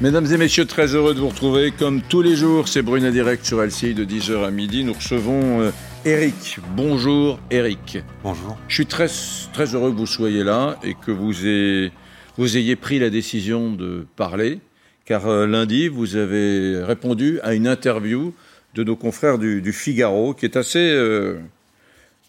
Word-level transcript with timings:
Mesdames 0.00 0.26
et 0.32 0.36
messieurs, 0.36 0.64
très 0.64 0.94
heureux 0.94 1.12
de 1.14 1.18
vous 1.18 1.28
retrouver. 1.28 1.72
Comme 1.76 2.02
tous 2.02 2.22
les 2.22 2.36
jours, 2.36 2.68
c'est 2.68 2.82
Bruna 2.82 3.10
Direct 3.10 3.44
sur 3.44 3.60
LCI 3.62 3.94
de 3.94 4.04
10h 4.04 4.44
à 4.44 4.50
midi. 4.52 4.84
Nous 4.84 4.92
recevons 4.92 5.60
euh, 5.60 5.70
Eric. 6.04 6.58
Bonjour 6.76 7.40
Eric. 7.50 7.98
Bonjour. 8.22 8.56
Je 8.68 8.74
suis 8.76 8.86
très, 8.86 9.08
très 9.52 9.74
heureux 9.74 9.90
que 9.90 9.96
vous 9.96 10.06
soyez 10.06 10.44
là 10.44 10.78
et 10.84 10.94
que 10.94 11.10
vous 11.10 11.44
ayez, 11.44 11.90
vous 12.36 12.56
ayez 12.56 12.76
pris 12.76 13.00
la 13.00 13.10
décision 13.10 13.72
de 13.72 14.06
parler, 14.14 14.60
car 15.04 15.26
euh, 15.26 15.46
lundi, 15.48 15.88
vous 15.88 16.14
avez 16.14 16.80
répondu 16.84 17.40
à 17.42 17.54
une 17.54 17.66
interview 17.66 18.32
de 18.76 18.84
nos 18.84 18.94
confrères 18.94 19.38
du, 19.38 19.60
du 19.62 19.72
Figaro, 19.72 20.32
qui 20.32 20.44
est 20.44 20.56
assez, 20.56 20.78
euh, 20.92 21.38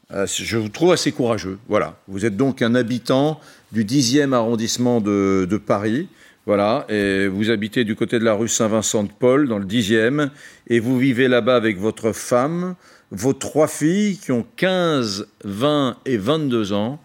assez- 0.10 0.44
je 0.44 0.58
vous 0.58 0.70
trouve 0.70 0.92
assez 0.92 1.12
courageux. 1.12 1.60
Voilà. 1.68 2.00
Vous 2.08 2.26
êtes 2.26 2.36
donc 2.36 2.64
un 2.64 2.74
habitant 2.74 3.40
du 3.72 3.86
10e 3.86 4.34
arrondissement 4.34 5.02
de, 5.02 5.46
de 5.48 5.58
Paris. 5.58 6.08
Voilà, 6.50 6.88
et 6.90 7.28
vous 7.28 7.52
habitez 7.52 7.84
du 7.84 7.96
côté 7.96 8.18
de 8.18 8.24
la 8.24 8.34
rue 8.34 8.48
Saint-Vincent-de-Paul, 8.48 9.48
dans 9.48 9.60
le 9.60 9.66
10e, 9.66 10.32
et 10.68 10.80
vous 10.80 10.98
vivez 10.98 11.28
là-bas 11.28 11.56
avec 11.56 11.78
votre 11.78 12.12
femme, 12.12 12.74
vos 13.12 13.34
trois 13.34 13.68
filles 13.68 14.18
qui 14.18 14.32
ont 14.32 14.44
15, 14.56 15.28
20 15.44 15.98
et 16.08 16.18
22 16.18 16.74
ans. 16.74 17.00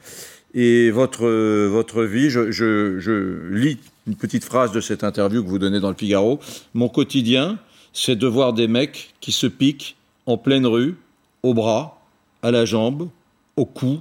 Et 0.55 0.91
votre, 0.91 1.27
votre 1.67 2.05
vie, 2.05 2.31
je, 2.31 2.53
je- 2.53 2.99
je 2.99 3.51
lis 3.51 3.77
une 4.07 4.17
petite 4.17 4.45
phrase 4.47 4.73
de 4.73 4.81
cette 4.81 5.05
interview 5.05 5.45
que 5.45 5.49
vous 5.51 5.59
donnez 5.59 5.79
dans 5.79 5.91
le 5.91 5.95
Figaro. 5.95 6.41
Mon 6.73 6.89
quotidien, 6.89 7.59
c'est 7.93 8.17
de 8.17 8.27
voir 8.27 8.55
des 8.55 8.67
mecs 8.67 9.13
qui 9.21 9.31
se 9.31 9.47
piquent 9.47 9.95
en 10.25 10.39
pleine 10.39 10.65
rue, 10.65 10.95
au 11.43 11.53
bras, 11.53 12.01
à 12.43 12.51
la 12.51 12.65
jambe, 12.65 13.11
au 13.57 13.67
cou, 13.67 14.01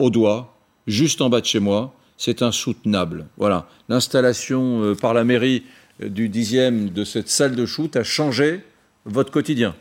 au 0.00 0.10
doigt, 0.10 0.52
juste 0.88 1.20
en 1.20 1.30
bas 1.30 1.40
de 1.40 1.46
chez 1.46 1.60
moi. 1.60 1.94
C'est 2.22 2.42
insoutenable. 2.42 3.26
Voilà. 3.38 3.66
L'installation 3.88 4.82
euh, 4.82 4.94
par 4.94 5.14
la 5.14 5.24
mairie 5.24 5.64
euh, 6.02 6.08
du 6.10 6.28
10e 6.28 6.92
de 6.92 7.02
cette 7.04 7.30
salle 7.30 7.56
de 7.56 7.64
shoot 7.64 7.96
a 7.96 8.04
changé 8.04 8.62
votre 9.06 9.32
quotidien. 9.32 9.74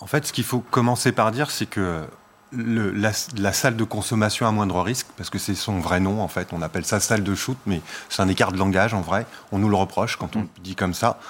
En 0.00 0.06
fait, 0.06 0.26
ce 0.26 0.32
qu'il 0.32 0.42
faut 0.42 0.58
commencer 0.58 1.12
par 1.12 1.30
dire, 1.30 1.50
c'est 1.52 1.66
que 1.66 2.02
le- 2.50 2.90
la, 2.90 3.12
la 3.38 3.52
salle 3.52 3.76
de 3.76 3.84
consommation 3.84 4.46
à 4.48 4.50
moindre 4.50 4.80
risque, 4.82 5.06
parce 5.16 5.30
que 5.30 5.38
c'est 5.38 5.54
son 5.54 5.78
vrai 5.78 6.00
nom, 6.00 6.20
en 6.22 6.28
fait, 6.28 6.48
on 6.52 6.60
appelle 6.60 6.84
ça 6.84 6.98
salle 6.98 7.22
de 7.22 7.34
shoot, 7.36 7.56
mais 7.66 7.80
c'est 8.08 8.20
un 8.22 8.28
écart 8.28 8.50
de 8.50 8.58
langage, 8.58 8.92
en 8.92 9.00
vrai, 9.00 9.24
on 9.52 9.58
nous 9.58 9.68
le 9.68 9.76
reproche 9.76 10.16
quand 10.16 10.34
on 10.36 10.46
dit 10.62 10.74
comme 10.74 10.92
ça, 10.94 11.20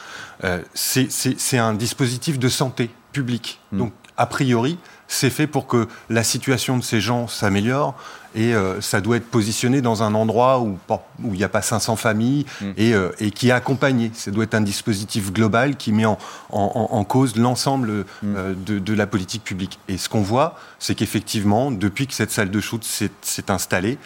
Euh, 0.45 0.61
c'est- 0.75 1.59
un 1.59 1.73
dispositif 1.75 2.39
de 2.39 2.49
santé 2.49 2.91
publique. 3.13 3.59
Donc, 3.73 3.93
a 4.19 4.27
priori, 4.27 4.79
c'est 5.09 5.31
fait 5.31 5.47
pour 5.47 5.67
que 5.67 5.89
la 6.11 6.23
situation 6.25 6.77
de 6.77 6.83
ces 6.83 7.01
gens 7.01 7.27
s'améliore 7.29 7.95
et 8.37 8.55
euh, 8.55 8.81
ça 8.81 9.01
doit 9.01 9.17
être 9.17 9.29
positionné 9.29 9.81
dans 9.81 10.03
un 10.05 10.15
endroit 10.15 10.61
où 10.61 10.79
il 11.25 11.31
n'y 11.33 11.43
a 11.43 11.49
pas 11.49 11.63
500 11.63 11.97
familles 11.97 12.45
et, 12.77 12.95
euh, 12.95 13.11
et 13.19 13.31
qui 13.33 13.49
est 13.49 13.53
accompagné. 13.53 14.11
Ça 14.15 14.31
doit 14.31 14.45
être 14.45 14.55
un 14.55 14.61
dispositif 14.61 15.33
global 15.33 15.77
qui 15.77 15.91
met 15.93 16.05
en, 16.05 16.19
en- 16.51 16.89
en- 16.93 16.95
en 16.97 17.05
cause 17.05 17.37
l'ensemble 17.37 18.05
euh, 18.25 18.55
de, 18.55 18.79
de 18.79 18.93
la 18.95 19.07
politique 19.07 19.43
publique. 19.43 19.79
Et 19.89 19.97
ce 19.99 20.09
qu'on 20.09 20.21
voit, 20.23 20.57
c'est 20.79 20.95
qu'effectivement, 20.95 21.71
depuis 21.71 22.07
que 22.07 22.15
cette 22.15 22.31
salle 22.31 22.51
de 22.51 22.61
shoot 22.61 22.85
s'est 22.85 23.11
installée, 23.51 23.99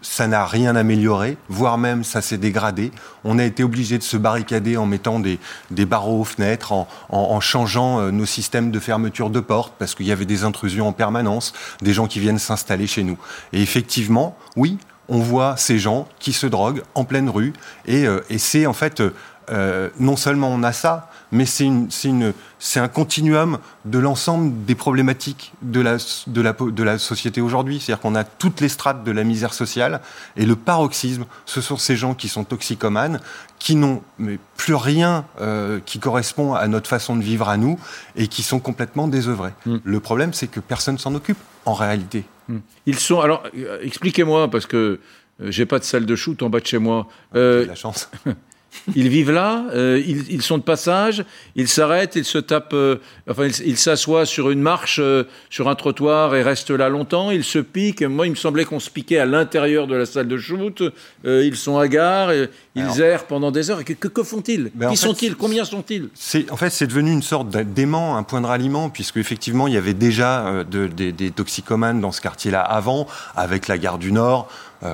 ça 0.00 0.26
n'a 0.26 0.46
rien 0.46 0.74
amélioré, 0.74 1.36
voire 1.50 1.76
même 1.76 2.02
ça 2.02 2.22
s'est 2.22 2.38
dégradé. 2.38 2.92
On 3.24 3.38
a 3.38 3.44
été 3.44 3.62
obligé 3.62 3.98
de 3.98 4.02
se 4.02 4.16
barricader 4.16 4.78
en 4.78 4.86
mettant 4.86 5.20
des, 5.20 5.38
des 5.70 5.84
barreaux 5.84 6.22
aux 6.22 6.24
fenêtres, 6.24 6.72
en, 6.72 6.88
en- 7.10 7.18
en 7.18 7.40
changeant 7.40 8.10
nos 8.10 8.24
systèmes 8.24 8.70
de 8.70 8.80
fermeture 8.80 9.28
de 9.28 9.40
portes, 9.40 9.74
parce 9.78 9.94
qu'il 9.94 10.06
y 10.06 10.12
avait 10.12 10.24
des 10.24 10.44
intrusions 10.44 10.88
en 10.88 10.92
permanence, 10.92 11.52
des 11.82 11.92
gens 11.92 12.06
qui 12.06 12.20
viennent 12.20 12.38
s'installer 12.38 12.86
chez 12.86 13.02
nous. 13.02 13.18
Et 13.52 13.62
effectivement, 13.62 14.36
oui, 14.56 14.78
on 15.08 15.18
voit 15.18 15.56
ces 15.56 15.78
gens 15.78 16.08
qui 16.18 16.32
se 16.32 16.46
droguent 16.46 16.82
en 16.94 17.04
pleine 17.04 17.28
rue, 17.28 17.52
et, 17.86 18.06
euh, 18.06 18.20
c'est 18.38 18.66
en 18.66 18.72
fait, 18.72 19.02
euh, 19.50 19.90
non 19.98 20.16
seulement 20.16 20.48
on 20.50 20.62
a 20.62 20.72
ça, 20.72 21.10
mais 21.32 21.44
c'est 21.46 22.80
un 22.80 22.88
continuum 22.88 23.58
de 23.84 23.98
l'ensemble 23.98 24.64
des 24.64 24.74
problématiques 24.74 25.52
de 25.62 25.80
la, 25.80 25.96
de 26.26 26.40
la, 26.40 26.54
po- 26.54 26.70
de 26.70 26.82
la 26.82 26.98
société 26.98 27.40
aujourd'hui. 27.40 27.80
C'est-à-dire 27.80 28.00
qu'on 28.00 28.14
a 28.14 28.24
toutes 28.24 28.60
les 28.60 28.68
strates 28.68 29.04
de 29.04 29.10
la 29.10 29.24
misère 29.24 29.52
sociale, 29.52 30.00
et 30.36 30.46
le 30.46 30.56
paroxysme, 30.56 31.24
ce 31.44 31.60
sont 31.60 31.76
ces 31.76 31.96
gens 31.96 32.14
qui 32.14 32.28
sont 32.28 32.44
toxicomanes, 32.44 33.20
qui 33.58 33.74
n'ont 33.76 34.02
plus 34.56 34.74
rien 34.74 35.24
euh, 35.40 35.80
qui 35.84 35.98
correspond 35.98 36.54
à 36.54 36.66
notre 36.68 36.88
façon 36.88 37.16
de 37.16 37.22
vivre 37.22 37.48
à 37.48 37.56
nous, 37.56 37.78
et 38.16 38.28
qui 38.28 38.42
sont 38.42 38.60
complètement 38.60 39.08
désœuvrés. 39.08 39.52
Mm. 39.66 39.76
Le 39.82 40.00
problème, 40.00 40.32
c'est 40.32 40.46
que 40.46 40.60
personne 40.60 40.98
s'en 40.98 41.14
occupe, 41.14 41.38
en 41.64 41.74
réalité. 41.74 42.24
Ils 42.86 42.98
sont. 42.98 43.20
Alors, 43.20 43.42
euh, 43.56 43.78
expliquez-moi, 43.82 44.50
parce 44.50 44.66
que 44.66 45.00
j'ai 45.40 45.66
pas 45.66 45.78
de 45.78 45.84
salle 45.84 46.06
de 46.06 46.14
shoot 46.14 46.40
en 46.42 46.50
bas 46.50 46.60
de 46.60 46.66
chez 46.66 46.78
moi. 46.78 47.08
Euh, 47.34 47.60
J'ai 47.60 47.64
de 47.64 47.70
la 47.70 47.74
chance. 47.74 48.08
Ils 48.94 49.08
vivent 49.08 49.30
là, 49.30 49.64
euh, 49.72 50.02
ils, 50.06 50.30
ils 50.30 50.42
sont 50.42 50.58
de 50.58 50.62
passage, 50.62 51.24
ils 51.56 51.68
s'arrêtent, 51.68 52.16
ils 52.16 52.24
se 52.24 52.38
tapent, 52.38 52.72
euh, 52.74 52.96
enfin 53.30 53.46
ils 53.64 53.76
s'assoient 53.78 54.26
sur 54.26 54.50
une 54.50 54.60
marche, 54.60 54.98
euh, 55.02 55.24
sur 55.48 55.68
un 55.68 55.74
trottoir 55.74 56.34
et 56.34 56.42
restent 56.42 56.70
là 56.70 56.88
longtemps, 56.88 57.30
ils 57.30 57.44
se 57.44 57.58
piquent. 57.58 58.02
Moi, 58.02 58.26
il 58.26 58.30
me 58.30 58.34
semblait 58.36 58.64
qu'on 58.64 58.80
se 58.80 58.90
piquait 58.90 59.18
à 59.18 59.26
l'intérieur 59.26 59.86
de 59.86 59.94
la 59.94 60.06
salle 60.06 60.28
de 60.28 60.36
shoot. 60.36 60.82
Ils 61.24 61.56
sont 61.56 61.78
hagards, 61.78 62.30
et 62.32 62.50
ils 62.74 62.82
Alors- 62.82 62.98
errent 63.00 63.24
pendant 63.26 63.50
des 63.50 63.70
heures. 63.70 63.80
Et 63.80 63.84
que, 63.84 63.92
que- 63.94 64.08
que 64.08 64.22
font-ils 64.22 64.70
Qui 64.90 64.96
sont-ils 64.96 65.34
Combien 65.36 65.64
sont-ils 65.64 66.08
en 66.50 66.56
fait 66.56 66.70
c'est 66.70 66.86
devenu 66.86 67.12
une 67.12 67.22
sorte 67.22 67.48
d'a- 67.48 67.64
d'aimant, 67.64 68.16
un 68.16 68.22
point 68.22 68.40
de 68.40 68.46
ralliement, 68.46 68.90
puisque 68.90 69.16
effectivement 69.16 69.66
il 69.66 69.74
y 69.74 69.78
avait 69.78 69.94
déjà 69.94 70.64
de- 70.70 70.86
des, 70.88 71.12
des 71.12 71.30
toxicomanes 71.30 72.00
dans 72.00 72.12
ce 72.12 72.20
quartier-là 72.20 72.60
avant, 72.60 73.06
avec 73.36 73.68
la 73.68 73.78
gare 73.78 73.98
du 73.98 74.12
Nord. 74.12 74.48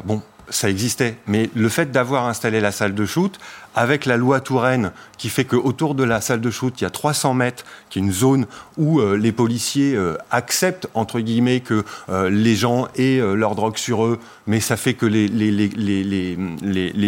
Bon, 0.04 0.22
ça 0.50 0.68
existait, 0.68 1.16
mais 1.26 1.48
le 1.54 1.68
fait 1.68 1.90
d'avoir 1.92 2.26
installé 2.26 2.60
la 2.60 2.72
salle 2.72 2.94
de 2.94 3.04
shoot, 3.06 3.38
avec 3.74 4.06
la 4.06 4.16
loi 4.16 4.40
Touraine, 4.40 4.92
qui 5.20 5.28
fait 5.28 5.44
qu'autour 5.44 5.94
de 5.94 6.02
la 6.02 6.20
salle 6.20 6.40
de 6.40 6.50
shoot 6.50 6.72
il 6.80 6.84
y 6.84 6.86
a 6.86 6.90
300 6.90 7.34
mètres, 7.34 7.64
qui 7.90 7.98
est 7.98 8.02
une 8.02 8.12
zone 8.12 8.46
où 8.78 9.00
euh, 9.00 9.16
les 9.16 9.32
policiers 9.32 9.94
euh, 9.94 10.16
acceptent 10.30 10.88
entre 10.94 11.20
guillemets 11.20 11.60
que 11.60 11.84
euh, 12.08 12.30
les 12.30 12.56
gens 12.56 12.88
aient 12.96 13.20
leur 13.20 13.54
drogue 13.54 13.76
sur 13.76 14.04
eux, 14.04 14.18
mais 14.46 14.60
ça 14.60 14.78
fait 14.78 14.94
que 14.94 15.06
les, 15.06 15.28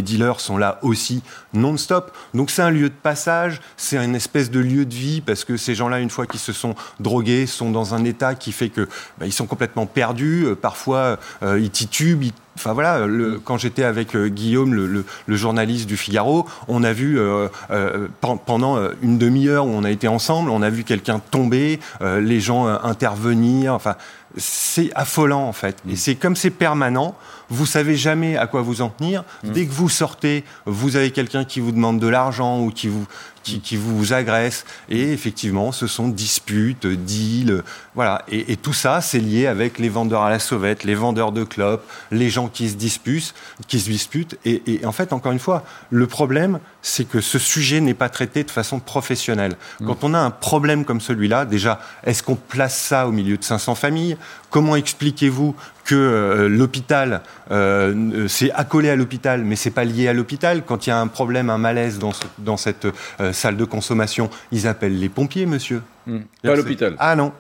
dealers 0.03 0.41
sont 0.41 0.59
là 0.59 0.79
aussi 0.83 1.23
non-stop. 1.55 2.13
Donc 2.35 2.51
c'est 2.51 2.63
un 2.63 2.71
lieu 2.71 2.91
de 2.91 2.95
passage, 2.95 3.61
c'est 3.77 3.97
une 3.97 4.15
espèce 4.15 4.51
de 4.51 4.61
lieu 4.61 4.85
de 4.85 4.95
vie 4.95 5.21
parce 5.23 5.45
que 5.45 5.57
ces 5.57 5.75
gens-là, 5.75 6.01
une 6.01 6.11
fois 6.11 6.27
qu'ils 6.27 6.41
se 6.41 6.53
sont 6.53 6.75
drogués, 7.01 7.47
sont 7.47 7.71
dans 7.71 7.95
un 7.95 8.05
état 8.05 8.35
qui 8.35 8.53
fait 8.53 8.69
que 8.69 8.89
bah, 9.19 9.27
ils 9.27 9.33
sont 9.33 9.47
complètement 9.47 9.87
perdus. 9.87 10.47
Parfois, 10.61 11.19
ils 11.43 11.71
titubent. 11.71 12.31
Enfin 12.57 12.75
voilà, 12.75 13.07
quand 13.45 13.57
j'étais 13.57 13.85
avec 13.85 14.15
Guillaume, 14.15 14.75
le 14.75 15.37
journaliste 15.37 15.89
du 15.89 15.97
Figaro, 15.97 16.47
on 16.69 16.83
a 16.85 16.93
vu 16.93 17.19
euh, 17.19 17.49
euh, 17.71 18.09
pen- 18.21 18.39
pendant 18.45 18.77
euh, 18.77 18.91
une 19.03 19.19
demi-heure 19.19 19.67
où 19.67 19.71
on 19.71 19.85
a 19.85 19.91
été 19.91 20.09
ensemble, 20.09 20.51
on 20.51 20.63
a 20.63 20.71
vu 20.71 20.85
quelqu'un 20.85 21.19
tomber, 21.19 21.81
les 22.01 22.41
gens 22.41 22.67
intervenir. 22.67 23.75
Enfin, 23.75 23.97
c'est 24.37 24.91
affolant 24.95 25.47
en 25.47 25.53
fait. 25.53 25.77
Et 25.89 25.97
c'est 25.97 26.15
comme 26.15 26.37
c'est 26.37 26.51
permanent, 26.51 27.15
vous 27.51 27.67
savez 27.67 27.97
jamais 27.97 28.37
à 28.37 28.47
quoi 28.47 28.63
vous 28.63 28.81
en 28.81 28.89
tenir. 28.89 29.25
Dès 29.45 29.67
que 29.67 29.73
vous 29.73 29.89
sortez, 29.89 30.45
vous 30.67 30.97
avez 30.97 31.11
quelqu'un 31.11 31.45
qui 31.45 31.61
vous 31.61 31.73
demande 31.73 31.99
de 31.99 32.09
l'argent 32.09 32.61
ou 32.61 32.71
qui 32.71 32.89
vous 32.89 33.05
qui, 33.43 33.61
qui 33.61 33.77
vous 33.77 34.13
agresse. 34.13 34.65
Et 34.89 35.13
effectivement, 35.13 35.73
ce 35.73 35.87
sont 35.87 36.09
disputes, 36.09 36.87
deals, 36.87 37.63
voilà. 37.95 38.23
Et, 38.29 38.53
et 38.53 38.57
tout 38.57 38.73
ça, 38.73 39.01
c'est 39.01 39.19
lié 39.19 39.47
avec 39.47 39.79
les 39.79 39.89
vendeurs 39.89 40.23
à 40.23 40.31
la 40.31 40.39
sauvette, 40.39 40.85
les 40.85 40.95
vendeurs 40.95 41.33
de 41.33 41.45
clopes, 41.45 41.85
les 42.11 42.31
gens 42.31 42.49
qui 42.49 42.69
se 42.69 42.75
disputent, 42.75 43.35
qui 43.69 43.81
se 43.81 43.91
disputent. 43.91 44.39
Et, 44.45 44.63
et 44.67 44.87
en 44.87 44.93
fait, 44.93 45.13
encore 45.13 45.33
une 45.33 45.39
fois, 45.39 45.65
le 45.91 46.07
problème, 46.07 46.59
c'est 46.83 47.09
que 47.09 47.21
ce 47.21 47.39
sujet 47.39 47.81
n'est 47.81 47.95
pas 47.95 48.09
traité 48.09 48.45
de 48.45 48.51
façon 48.51 48.81
professionnelle. 48.81 49.57
Quand 49.85 50.05
on 50.05 50.15
a 50.15 50.19
un 50.19 50.31
problème 50.31 50.85
comme 50.85 51.01
celui-là, 51.01 51.45
déjà, 51.45 51.81
est-ce 52.05 52.23
qu'on 52.23 52.35
place 52.37 52.77
ça 52.77 53.07
au 53.07 53.13
milieu 53.13 53.37
de 53.37 53.45
500 53.45 53.75
familles? 53.75 54.17
Comment 54.51 54.77
expliquez-vous 54.77 55.55
que 55.93 55.97
euh, 55.99 56.49
l'hôpital, 56.49 57.21
euh, 57.51 58.27
c'est 58.27 58.51
accolé 58.53 58.89
à 58.89 58.97
l'hôpital, 58.97 59.45
mais 59.45 59.57
c'est 59.57 59.71
pas 59.71 59.85
lié 59.85 60.09
à 60.09 60.15
l'hôpital 60.15 60.63
Quand 60.65 60.87
il 60.87 60.91
y 60.91 60.93
a 60.93 60.99
un 60.99 61.07
problème, 61.07 61.51
un 61.51 61.59
malaise 61.59 61.99
dans, 61.99 62.13
ce- 62.13 62.25
dans 62.39 62.57
cette 62.57 62.87
euh, 63.21 63.33
salle 63.33 63.57
de 63.59 63.65
consommation, 63.67 64.31
ils 64.53 64.67
appellent 64.67 64.99
les 64.99 65.11
pompiers, 65.11 65.45
monsieur. 65.45 65.83
Hmm. 66.07 66.21
Pas 66.43 66.53
à 66.53 66.57
l'hôpital. 66.57 66.97
Ah 66.99 67.15
non. 67.15 67.33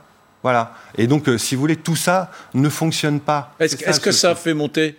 Voilà. 0.42 0.74
Et 0.98 1.06
donc, 1.06 1.30
si 1.38 1.54
vous 1.54 1.60
voulez, 1.62 1.76
tout 1.76 1.96
ça 1.96 2.30
ne 2.52 2.68
fonctionne 2.68 3.20
pas. 3.20 3.54
Est-ce 3.58 4.00
que 4.00 4.12
ça 4.12 4.34
fait 4.34 4.54
monter 4.54 4.96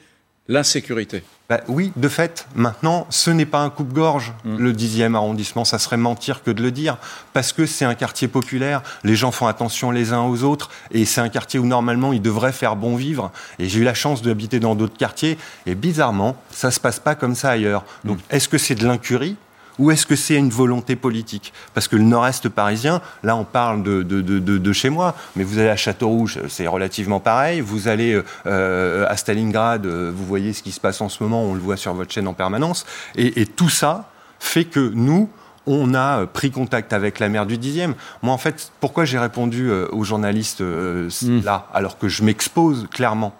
l'insécurité 0.47 1.23
Bah 1.49 1.61
oui, 1.67 1.93
de 1.95 2.09
fait, 2.09 2.47
maintenant, 2.55 3.07
ce 3.09 3.31
n'est 3.31 3.45
pas 3.45 3.59
un 3.59 3.69
coupe-gorge, 3.69 4.33
le 4.43 4.73
10e 4.73 5.15
arrondissement, 5.15 5.63
ça 5.63 5.79
serait 5.79 5.97
mentir 5.97 6.43
que 6.43 6.51
de 6.51 6.61
le 6.61 6.71
dire, 6.71 6.97
parce 7.31 7.53
que 7.53 7.65
c'est 7.65 7.85
un 7.85 7.95
quartier 7.95 8.27
populaire, 8.27 8.81
les 9.03 9.15
gens 9.15 9.31
font 9.31 9.47
attention 9.47 9.91
les 9.91 10.11
uns 10.11 10.23
aux 10.23 10.43
autres, 10.43 10.69
et 10.91 11.05
c'est 11.05 11.21
un 11.21 11.29
quartier 11.29 11.59
où 11.59 11.65
normalement 11.65 12.11
ils 12.11 12.21
devraient 12.21 12.51
faire 12.51 12.75
bon 12.75 12.95
vivre. 12.95 13.31
Et 13.59 13.69
j'ai 13.69 13.79
eu 13.79 13.83
la 13.83 13.93
chance 13.93 14.21
d'habiter 14.21 14.59
dans 14.59 14.75
d'autres 14.75 14.97
quartiers, 14.97 15.37
et 15.65 15.75
bizarrement, 15.75 16.35
ça 16.51 16.71
se 16.71 16.79
passe 16.79 16.99
pas 16.99 17.15
comme 17.15 17.35
ça 17.35 17.51
ailleurs. 17.51 17.85
Donc, 18.03 18.19
est-ce 18.29 18.49
que 18.49 18.57
c'est 18.57 18.75
de 18.75 18.85
l'incurie 18.85 19.37
ou 19.79 19.91
est-ce 19.91 20.05
que 20.05 20.15
c'est 20.15 20.35
une 20.35 20.49
volonté 20.49 20.95
politique? 20.95 21.53
Parce 21.73 21.87
que 21.87 21.95
le 21.95 22.03
nord-est 22.03 22.49
parisien, 22.49 23.01
là 23.23 23.35
on 23.35 23.43
parle 23.43 23.83
de, 23.83 24.03
de, 24.03 24.21
de, 24.21 24.39
de, 24.39 24.73
chez 24.73 24.89
moi, 24.89 25.15
mais 25.35 25.43
vous 25.43 25.59
allez 25.59 25.69
à 25.69 25.75
Châteaurouge, 25.75 26.39
c'est 26.49 26.67
relativement 26.67 27.19
pareil. 27.19 27.61
Vous 27.61 27.87
allez 27.87 28.21
euh, 28.45 29.05
à 29.07 29.17
Stalingrad, 29.17 29.85
euh, 29.85 30.11
vous 30.13 30.25
voyez 30.25 30.53
ce 30.53 30.63
qui 30.63 30.71
se 30.71 30.79
passe 30.79 31.01
en 31.01 31.09
ce 31.09 31.23
moment, 31.23 31.43
on 31.43 31.53
le 31.53 31.59
voit 31.59 31.77
sur 31.77 31.93
votre 31.93 32.11
chaîne 32.11 32.27
en 32.27 32.33
permanence. 32.33 32.85
Et 33.15 33.45
tout 33.45 33.69
ça 33.69 34.09
fait 34.39 34.65
que 34.65 34.91
nous, 34.93 35.29
on 35.65 35.93
a 35.93 36.21
euh, 36.21 36.25
pris 36.25 36.51
contact 36.51 36.93
avec 36.93 37.19
la 37.19 37.29
maire 37.29 37.45
du 37.45 37.57
10e. 37.57 37.93
Moi, 38.21 38.33
en 38.33 38.37
fait, 38.37 38.71
pourquoi 38.79 39.05
j'ai 39.05 39.19
répondu 39.19 39.69
euh, 39.69 39.87
aux 39.91 40.03
journalistes 40.03 40.61
euh, 40.61 41.09
hmm. 41.21 41.41
là, 41.43 41.67
alors 41.73 41.97
que 41.97 42.07
je 42.07 42.23
m'expose 42.23 42.87
clairement? 42.91 43.33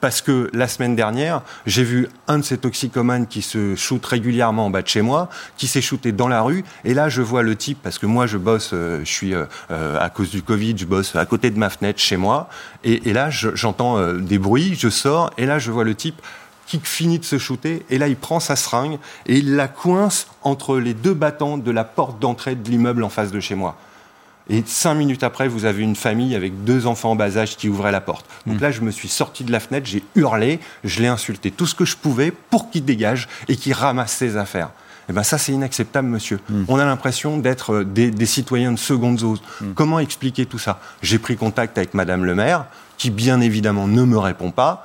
Parce 0.00 0.22
que 0.22 0.50
la 0.54 0.66
semaine 0.66 0.96
dernière, 0.96 1.42
j'ai 1.66 1.84
vu 1.84 2.08
un 2.26 2.38
de 2.38 2.42
ces 2.42 2.56
toxicomanes 2.56 3.26
qui 3.26 3.42
se 3.42 3.76
shoot 3.76 4.04
régulièrement 4.04 4.66
en 4.66 4.70
bas 4.70 4.80
de 4.80 4.88
chez 4.88 5.02
moi, 5.02 5.28
qui 5.58 5.66
s'est 5.66 5.82
shooté 5.82 6.10
dans 6.10 6.28
la 6.28 6.40
rue, 6.40 6.64
et 6.84 6.94
là, 6.94 7.10
je 7.10 7.20
vois 7.20 7.42
le 7.42 7.54
type, 7.54 7.78
parce 7.82 7.98
que 7.98 8.06
moi, 8.06 8.26
je 8.26 8.38
bosse, 8.38 8.70
je 8.72 9.04
suis, 9.04 9.34
à 9.68 10.08
cause 10.08 10.30
du 10.30 10.42
Covid, 10.42 10.74
je 10.78 10.86
bosse 10.86 11.14
à 11.16 11.26
côté 11.26 11.50
de 11.50 11.58
ma 11.58 11.68
fenêtre 11.68 12.00
chez 12.00 12.16
moi, 12.16 12.48
et, 12.82 13.10
et 13.10 13.12
là, 13.12 13.28
j'entends 13.28 14.14
des 14.14 14.38
bruits, 14.38 14.74
je 14.74 14.88
sors, 14.88 15.32
et 15.36 15.44
là, 15.44 15.58
je 15.58 15.70
vois 15.70 15.84
le 15.84 15.94
type 15.94 16.22
qui 16.70 16.80
finit 16.84 17.18
de 17.18 17.24
se 17.24 17.36
shooter, 17.36 17.84
et 17.90 17.98
là 17.98 18.06
il 18.06 18.14
prend 18.14 18.38
sa 18.38 18.54
seringue 18.54 18.98
et 19.26 19.38
il 19.38 19.56
la 19.56 19.66
coince 19.66 20.28
entre 20.42 20.78
les 20.78 20.94
deux 20.94 21.14
battants 21.14 21.58
de 21.58 21.70
la 21.72 21.82
porte 21.82 22.20
d'entrée 22.20 22.54
de 22.54 22.70
l'immeuble 22.70 23.02
en 23.02 23.08
face 23.08 23.32
de 23.32 23.40
chez 23.40 23.56
moi. 23.56 23.76
Et 24.48 24.62
cinq 24.64 24.94
minutes 24.94 25.24
après, 25.24 25.48
vous 25.48 25.64
avez 25.64 25.82
une 25.82 25.96
famille 25.96 26.36
avec 26.36 26.62
deux 26.62 26.86
enfants 26.86 27.10
en 27.10 27.16
bas 27.16 27.36
âge 27.38 27.56
qui 27.56 27.68
ouvraient 27.68 27.90
la 27.90 28.00
porte. 28.00 28.24
Donc 28.46 28.58
hmm. 28.58 28.62
là, 28.62 28.70
je 28.70 28.82
me 28.82 28.92
suis 28.92 29.08
sorti 29.08 29.42
de 29.42 29.50
la 29.50 29.58
fenêtre, 29.58 29.86
j'ai 29.86 30.04
hurlé, 30.14 30.60
je 30.84 31.00
l'ai 31.00 31.08
insulté 31.08 31.50
tout 31.50 31.66
ce 31.66 31.74
que 31.74 31.84
je 31.84 31.96
pouvais 31.96 32.30
pour 32.30 32.70
qu'il 32.70 32.84
dégage 32.84 33.28
et 33.48 33.56
qu'il 33.56 33.72
ramasse 33.72 34.12
ses 34.12 34.36
affaires. 34.36 34.70
Eh 35.08 35.12
ben 35.12 35.24
ça, 35.24 35.38
c'est 35.38 35.50
inacceptable, 35.50 36.06
monsieur. 36.06 36.38
Hmm. 36.48 36.64
On 36.68 36.78
a 36.78 36.84
l'impression 36.84 37.38
d'être 37.38 37.74
euh, 37.74 37.84
des, 37.84 38.26
citoyens 38.26 38.70
de 38.70 38.78
seconde 38.78 39.18
zone. 39.18 39.38
Hmm. 39.60 39.72
Comment 39.74 39.98
expliquer 39.98 40.46
tout 40.46 40.58
ça? 40.58 40.80
J'ai 41.02 41.18
pris 41.18 41.36
contact 41.36 41.78
avec 41.78 41.94
Madame 41.94 42.24
le 42.24 42.36
maire, 42.36 42.66
qui 42.96 43.10
bien 43.10 43.40
évidemment 43.40 43.88
ne 43.88 44.04
me 44.04 44.18
répond 44.18 44.52
pas. 44.52 44.84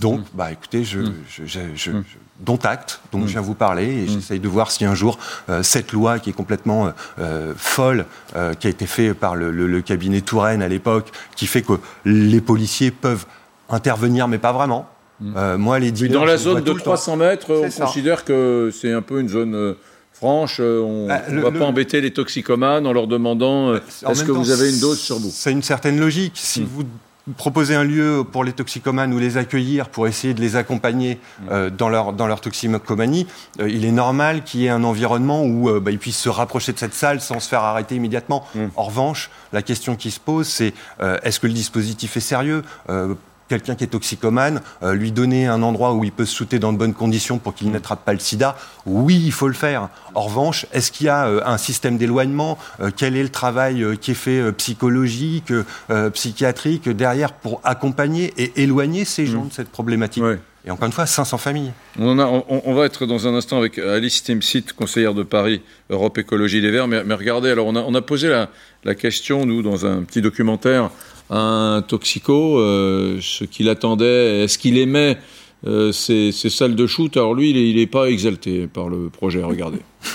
Donc, 0.00 0.20
mm. 0.20 0.24
bah, 0.34 0.52
écoutez, 0.52 0.84
je, 0.84 1.00
mm. 1.00 1.14
je, 1.46 1.60
je, 1.74 1.90
mm. 1.90 2.04
dont 2.40 2.58
acte, 2.64 3.00
donc 3.12 3.26
je 3.26 3.32
viens 3.32 3.40
vous 3.40 3.54
parler 3.54 3.84
et 3.84 4.08
j'essaye 4.08 4.40
de 4.40 4.48
voir 4.48 4.70
si 4.70 4.84
un 4.84 4.94
jour 4.94 5.18
euh, 5.48 5.62
cette 5.62 5.92
loi 5.92 6.18
qui 6.18 6.30
est 6.30 6.34
complètement 6.34 6.86
euh, 6.86 6.90
euh, 7.18 7.52
folle, 7.56 8.04
qui 8.60 8.66
a 8.66 8.70
été 8.70 8.86
faite 8.86 9.14
par 9.14 9.36
le, 9.36 9.50
le, 9.50 9.80
cabinet 9.80 10.20
Touraine 10.20 10.62
à 10.62 10.68
l'époque, 10.68 11.10
qui 11.34 11.46
fait 11.46 11.62
que 11.62 11.74
les 12.04 12.40
policiers 12.40 12.90
peuvent 12.90 13.24
intervenir, 13.70 14.28
mais 14.28 14.38
pas 14.38 14.52
vraiment. 14.52 14.88
moi, 15.20 15.78
les 15.78 15.90
dealers, 15.90 16.20
Dans 16.20 16.24
la 16.24 16.36
zone 16.36 16.62
de 16.62 16.72
300 16.72 17.16
mètres, 17.16 17.46
on 17.50 17.70
considère 17.70 18.24
que 18.24 18.70
c'est 18.72 18.92
un 18.92 19.02
peu 19.02 19.20
une 19.20 19.28
zone 19.28 19.76
franche, 20.12 20.60
on 20.60 21.08
bah, 21.08 21.22
ne 21.30 21.40
va 21.40 21.50
pas 21.50 21.64
embêter 21.64 22.00
les 22.00 22.10
toxicomanes 22.10 22.86
en 22.86 22.92
leur 22.92 23.06
demandant 23.06 23.74
est-ce 23.74 24.24
que 24.24 24.32
vous 24.32 24.50
avez 24.50 24.70
une 24.70 24.80
dose 24.80 24.98
sur 24.98 25.18
vous? 25.18 25.30
C'est 25.32 25.52
une 25.52 25.62
certaine 25.62 25.98
logique. 25.98 26.34
Si 26.36 26.62
vous 26.62 26.84
proposer 27.36 27.74
un 27.74 27.84
lieu 27.84 28.24
pour 28.30 28.44
les 28.44 28.52
toxicomanes 28.52 29.12
ou 29.12 29.18
les 29.18 29.36
accueillir 29.36 29.88
pour 29.88 30.06
essayer 30.06 30.34
de 30.34 30.40
les 30.40 30.56
accompagner 30.56 31.14
mm. 31.14 31.44
euh, 31.50 31.70
dans 31.70 31.88
leur 31.88 32.12
dans 32.12 32.26
leur 32.26 32.40
toxicomanie, 32.40 33.26
euh, 33.60 33.68
il 33.68 33.84
est 33.84 33.92
normal 33.92 34.44
qu'il 34.44 34.60
y 34.60 34.66
ait 34.66 34.70
un 34.70 34.84
environnement 34.84 35.42
où 35.42 35.68
euh, 35.68 35.80
bah, 35.80 35.90
ils 35.90 35.98
puissent 35.98 36.18
se 36.18 36.28
rapprocher 36.28 36.72
de 36.72 36.78
cette 36.78 36.94
salle 36.94 37.20
sans 37.20 37.40
se 37.40 37.48
faire 37.48 37.62
arrêter 37.62 37.96
immédiatement. 37.96 38.46
Mm. 38.54 38.66
En 38.76 38.84
revanche, 38.84 39.30
la 39.52 39.62
question 39.62 39.96
qui 39.96 40.10
se 40.10 40.20
pose, 40.20 40.46
c'est 40.46 40.74
est-ce 41.22 41.40
que 41.40 41.46
le 41.46 41.52
dispositif 41.52 42.16
est 42.16 42.20
sérieux? 42.20 42.62
Quelqu'un 43.48 43.74
qui 43.74 43.84
est 43.84 43.88
toxicomane, 43.88 44.60
euh, 44.82 44.94
lui 44.94 45.12
donner 45.12 45.46
un 45.46 45.62
endroit 45.62 45.94
où 45.94 46.04
il 46.04 46.12
peut 46.12 46.24
se 46.24 46.36
shooter 46.36 46.58
dans 46.58 46.72
de 46.72 46.78
bonnes 46.78 46.94
conditions 46.94 47.38
pour 47.38 47.54
qu'il 47.54 47.70
n'attrape 47.70 48.04
pas 48.04 48.12
le 48.12 48.18
sida, 48.18 48.56
oui, 48.84 49.20
il 49.24 49.32
faut 49.32 49.48
le 49.48 49.54
faire. 49.54 49.88
En 50.14 50.22
revanche, 50.22 50.66
est-ce 50.72 50.90
qu'il 50.90 51.06
y 51.06 51.10
a 51.10 51.26
euh, 51.26 51.40
un 51.44 51.58
système 51.58 51.98
d'éloignement 51.98 52.58
euh, 52.80 52.90
Quel 52.94 53.16
est 53.16 53.22
le 53.22 53.28
travail 53.28 53.84
qui 54.00 54.12
est 54.12 54.14
fait 54.14 54.52
psychologique, 54.52 55.52
psychiatrique 56.12 56.88
derrière 56.88 57.32
pour 57.32 57.60
accompagner 57.64 58.32
et 58.36 58.62
éloigner 58.62 59.04
ces 59.04 59.26
gens 59.26 59.44
mm. 59.44 59.48
de 59.48 59.52
cette 59.52 59.68
problématique 59.68 60.22
Et 60.64 60.70
encore 60.70 60.86
une 60.86 60.92
fois, 60.92 61.06
500 61.06 61.38
familles. 61.38 61.72
On, 61.98 62.18
on, 62.18 62.74
va 62.74 62.84
être 62.84 63.06
dans 63.06 63.26
un 63.26 63.34
instant 63.34 63.58
avec 63.58 63.78
Alice 63.78 64.22
Timsit, 64.22 64.72
conseillère 64.76 65.14
de 65.14 65.22
Paris, 65.22 65.62
Europe 65.90 66.18
Écologie 66.18 66.60
Les 66.60 66.70
Verts. 66.70 66.88
Mais, 66.88 67.02
regardez, 67.14 67.50
alors 67.50 67.66
on 67.66 67.76
a, 67.76 67.80
on 67.80 67.94
a 67.94 68.02
posé 68.02 68.28
la, 68.28 68.48
la, 68.84 68.94
question, 68.94 69.46
nous, 69.46 69.62
dans 69.62 69.86
un 69.86 70.02
petit 70.02 70.22
documentaire, 70.22 70.90
un 71.30 71.82
toxico, 71.86 72.58
euh, 72.58 73.18
ce 73.20 73.44
qu'il 73.44 73.68
attendait, 73.68 74.44
est-ce 74.44 74.58
qu'il 74.58 74.78
aimait 74.78 75.18
euh, 75.66 75.92
ces, 75.92 76.32
salles 76.32 76.76
de 76.76 76.86
shoot 76.86 77.16
Alors 77.16 77.34
lui, 77.34 77.50
il 77.50 77.76
n'est 77.76 77.86
pas 77.86 78.08
exalté 78.08 78.66
par 78.66 78.88
le 78.88 79.08
projet, 79.08 79.42
regardez. 79.42 79.80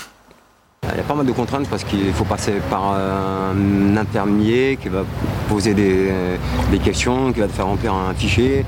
Il 0.92 0.98
y 0.98 1.00
a 1.00 1.04
pas 1.04 1.14
mal 1.14 1.24
de 1.24 1.32
contraintes 1.32 1.68
parce 1.70 1.84
qu'il 1.84 2.12
faut 2.12 2.24
passer 2.24 2.54
par 2.68 2.94
un 2.94 3.96
intermédiaire 3.96 4.76
qui 4.82 4.88
va 4.88 5.04
poser 5.48 5.74
des, 5.74 6.10
questions, 6.84 7.32
qui 7.32 7.38
va 7.38 7.46
te 7.46 7.52
faire 7.52 7.66
remplir 7.66 7.94
un 7.94 8.12
fichier. 8.14 8.66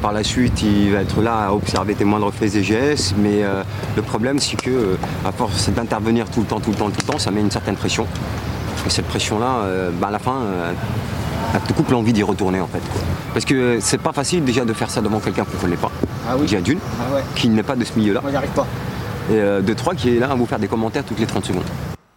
Par 0.00 0.12
la 0.12 0.22
suite, 0.22 0.62
il 0.62 0.92
va 0.92 1.00
être 1.00 1.20
là 1.20 1.48
à 1.48 1.52
observer 1.52 1.96
tes 1.96 2.04
moindres 2.04 2.32
faits 2.32 2.54
et 2.54 2.62
gestes. 2.62 3.16
Mais 3.18 3.42
euh, 3.42 3.64
le 3.96 4.02
problème, 4.02 4.38
c'est 4.38 4.56
que 4.56 4.96
à 5.24 5.32
force 5.32 5.68
d'intervenir 5.70 6.30
tout 6.30 6.40
le 6.40 6.46
temps, 6.46 6.60
tout 6.60 6.70
le 6.70 6.76
temps, 6.76 6.88
tout 6.88 7.00
le 7.04 7.12
temps, 7.12 7.18
ça 7.18 7.32
met 7.32 7.40
une 7.40 7.50
certaine 7.50 7.76
pression. 7.76 8.06
Et 8.86 8.90
cette 8.90 9.06
pression-là, 9.06 9.90
bah, 10.00 10.06
à 10.06 10.10
la 10.12 10.20
fin, 10.20 10.36
ça 11.52 11.60
te 11.60 11.72
coupe 11.72 11.90
l'envie 11.90 12.12
d'y 12.12 12.22
retourner 12.22 12.60
en 12.60 12.66
fait. 12.66 12.82
Parce 13.32 13.44
que 13.44 13.78
c'est 13.80 13.98
pas 13.98 14.12
facile 14.12 14.44
déjà 14.44 14.64
de 14.64 14.72
faire 14.72 14.90
ça 14.90 15.00
devant 15.00 15.20
quelqu'un 15.20 15.44
qu'on 15.44 15.56
ne 15.56 15.60
connaît 15.60 15.76
pas. 15.76 15.90
Ah 16.28 16.36
oui. 16.36 16.42
Déjà 16.42 16.60
d'une, 16.60 16.78
ah 17.00 17.18
qui 17.34 17.48
n'est 17.48 17.62
pas 17.62 17.76
de 17.76 17.84
ce 17.84 17.98
milieu-là. 17.98 18.20
Moi 18.20 18.30
j'y 18.30 18.36
arrive 18.36 18.50
pas. 18.50 18.66
Et 19.30 19.34
euh, 19.34 19.60
de 19.60 19.74
trois, 19.74 19.94
qui 19.94 20.16
est 20.16 20.20
là 20.20 20.30
à 20.30 20.34
vous 20.34 20.46
faire 20.46 20.58
des 20.58 20.68
commentaires 20.68 21.04
toutes 21.04 21.18
les 21.18 21.26
30 21.26 21.44
secondes. 21.44 21.64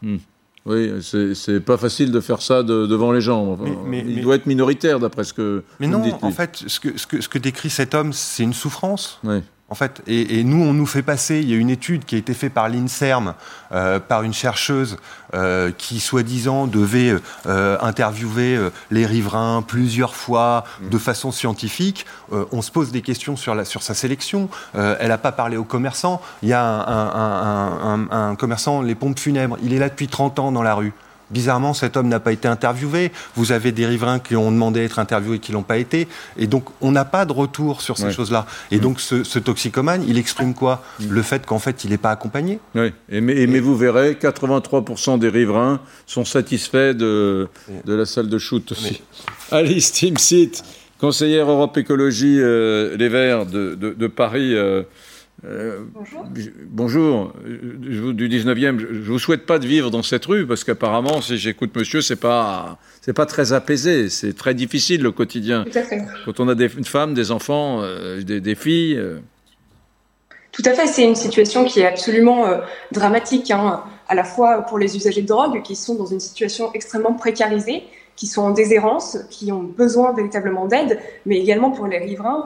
Hmm. 0.01 0.17
Oui, 0.65 0.91
c'est 1.01 1.59
pas 1.61 1.77
facile 1.77 2.11
de 2.11 2.19
faire 2.19 2.41
ça 2.41 2.63
devant 2.63 3.11
les 3.11 3.21
gens. 3.21 3.57
mais, 3.85 4.03
il 4.05 4.21
doit 4.21 4.35
être 4.35 4.45
minoritaire 4.45 4.99
d'après 4.99 5.23
ce 5.23 5.33
que. 5.33 5.63
Mais 5.79 5.87
non, 5.87 6.01
en 6.21 6.31
fait, 6.31 6.63
ce 6.67 6.79
que, 6.79 6.97
ce, 6.97 7.07
que, 7.07 7.21
ce 7.21 7.29
que 7.29 7.39
décrit 7.39 7.69
cet 7.69 7.95
homme, 7.95 8.13
c'est 8.13 8.43
une 8.43 8.53
souffrance. 8.53 9.19
Oui 9.23 9.41
en 9.69 9.75
fait. 9.75 10.01
Et, 10.07 10.43
nous, 10.43 10.61
on 10.61 10.73
nous 10.73 10.85
fait 10.85 11.03
passer, 11.03 11.39
il 11.39 11.49
y 11.49 11.53
a 11.53 11.57
une 11.57 11.69
étude 11.69 12.05
qui 12.05 12.15
a 12.15 12.17
été 12.17 12.33
faite 12.33 12.53
par 12.53 12.69
l'INSERM, 12.69 13.33
euh, 13.71 13.99
par 13.99 14.23
une 14.23 14.33
chercheuse 14.33 14.97
euh, 15.33 15.71
qui, 15.77 15.99
soi-disant, 15.99 16.67
devait 16.67 17.15
euh, 17.45 17.77
interviewer 17.81 18.59
les 18.89 19.05
riverains 19.05 19.63
plusieurs 19.65 20.15
fois 20.15 20.63
de 20.81 20.97
façon 20.97 21.31
scientifique. 21.31 22.05
on 22.31 22.61
se 22.61 22.71
pose 22.71 22.91
des 22.91 23.01
questions 23.01 23.35
sur, 23.35 23.55
la, 23.55 23.65
sur 23.65 23.83
sa 23.83 23.93
sélection. 23.93 24.49
elle 24.73 25.09
n'a 25.09 25.17
pas 25.17 25.31
parlé 25.31 25.57
aux 25.57 25.63
commerçants. 25.63 26.21
Il 26.41 26.49
y 26.49 26.53
a 26.53 26.63
un, 26.63 28.07
un 28.11 28.35
commerçant, 28.35 28.81
les 28.81 28.95
pompes 28.95 29.19
funèbres, 29.19 29.57
il 29.61 29.73
est 29.73 29.79
là 29.79 29.89
depuis 29.89 30.07
30 30.07 30.39
ans 30.39 30.51
dans 30.51 30.63
la 30.63 30.73
rue. 30.73 30.93
Bizarrement, 31.31 31.73
cet 31.73 31.97
homme 31.97 32.07
n'a 32.07 32.19
pas 32.19 32.31
été 32.31 32.47
interviewé. 32.47 33.11
Vous 33.35 33.51
avez 33.51 33.71
des 33.71 33.85
riverains 33.85 34.19
qui 34.19 34.35
ont 34.35 34.51
demandé 34.51 34.81
à 34.81 34.83
être 34.83 34.99
interviewés 34.99 35.37
et 35.37 35.39
qui 35.39 35.51
l'ont 35.51 35.63
pas 35.63 35.77
été. 35.77 36.07
Et 36.37 36.47
donc, 36.47 36.65
on 36.81 36.91
n'a 36.91 37.05
pas 37.05 37.25
de 37.25 37.33
retour 37.33 37.81
sur 37.81 37.97
ces 37.97 38.11
choses-là. 38.11 38.45
Et 38.71 38.77
mm. 38.77 38.81
donc, 38.81 38.99
ce, 38.99 39.39
toxicomane, 39.39 40.03
il 40.07 40.17
exprime 40.17 40.53
quoi 40.53 40.83
mm. 40.99 41.05
Le 41.09 41.21
fait 41.21 41.45
qu'en 41.45 41.59
fait, 41.59 41.83
il 41.83 41.91
n'est 41.91 41.97
pas 41.97 42.11
accompagné. 42.11 42.59
Oui. 42.75 42.91
Et 43.09 43.21
mais, 43.21 43.59
vous 43.59 43.75
verrez, 43.75 44.13
83% 44.13 45.19
des 45.19 45.29
riverains 45.29 45.79
sont 46.05 46.25
satisfaits 46.25 46.93
de, 46.93 47.47
de 47.85 47.93
la 47.93 48.05
salle 48.05 48.29
de 48.29 48.37
shoot 48.37 48.71
aussi. 48.71 49.01
Alice 49.51 49.91
Timsit, 49.91 50.63
conseillère 50.99 51.49
Europe 51.49 51.77
Écologie 51.77 52.39
euh, 52.39 52.95
Les 52.97 53.09
Verts 53.09 53.45
de, 53.45 53.75
de, 53.75 54.07
Paris. 54.07 54.55
Euh, 54.55 54.83
euh, 55.45 55.85
bonjour. 55.93 56.25
Bonjour. 56.65 57.33
du 57.45 58.29
19e. 58.29 58.77
Je 58.79 58.85
ne 58.87 59.03
vous 59.03 59.19
souhaite 59.19 59.45
pas 59.45 59.59
de 59.59 59.65
vivre 59.65 59.89
dans 59.89 60.03
cette 60.03 60.25
rue 60.25 60.45
parce 60.45 60.63
qu'apparemment, 60.63 61.21
si 61.21 61.37
j'écoute 61.37 61.75
monsieur, 61.75 62.01
c'est 62.01 62.17
pas 62.17 62.77
c'est 63.01 63.13
pas 63.13 63.25
très 63.25 63.53
apaisé. 63.53 64.09
C'est 64.09 64.33
très 64.33 64.53
difficile 64.53 65.01
le 65.01 65.11
quotidien. 65.11 65.63
Tout 65.63 65.77
à 65.77 65.83
fait. 65.83 66.01
Quand 66.25 66.39
on 66.39 66.47
a 66.49 66.55
des, 66.55 66.69
une 66.75 66.85
femme, 66.85 67.13
des 67.13 67.31
enfants, 67.31 67.81
euh, 67.81 68.21
des, 68.21 68.55
filles. 68.55 68.97
Euh. 68.97 69.19
Tout 70.51 70.63
à 70.65 70.73
fait. 70.73 70.87
C'est 70.87 71.03
une 71.03 71.15
situation 71.15 71.63
qui 71.63 71.79
est 71.79 71.87
absolument 71.87 72.45
dramatique, 72.91 73.51
hein, 73.51 73.83
à 74.09 74.15
la 74.15 74.25
fois 74.25 74.63
pour 74.63 74.77
les 74.77 74.97
usagers 74.97 75.21
de 75.21 75.27
drogue 75.27 75.61
qui 75.61 75.75
sont 75.75 75.95
dans 75.95 76.07
une 76.07 76.19
situation 76.19 76.73
extrêmement 76.73 77.13
précarisée 77.13 77.83
qui 78.17 78.27
sont 78.27 78.41
en 78.41 78.51
déshérence, 78.51 79.17
qui 79.29 79.49
ont 79.53 79.63
besoin 79.63 80.11
véritablement 80.11 80.67
d'aide, 80.67 80.99
mais 81.25 81.37
également 81.37 81.71
pour 81.71 81.87
les 81.87 81.99
riverains 81.99 82.43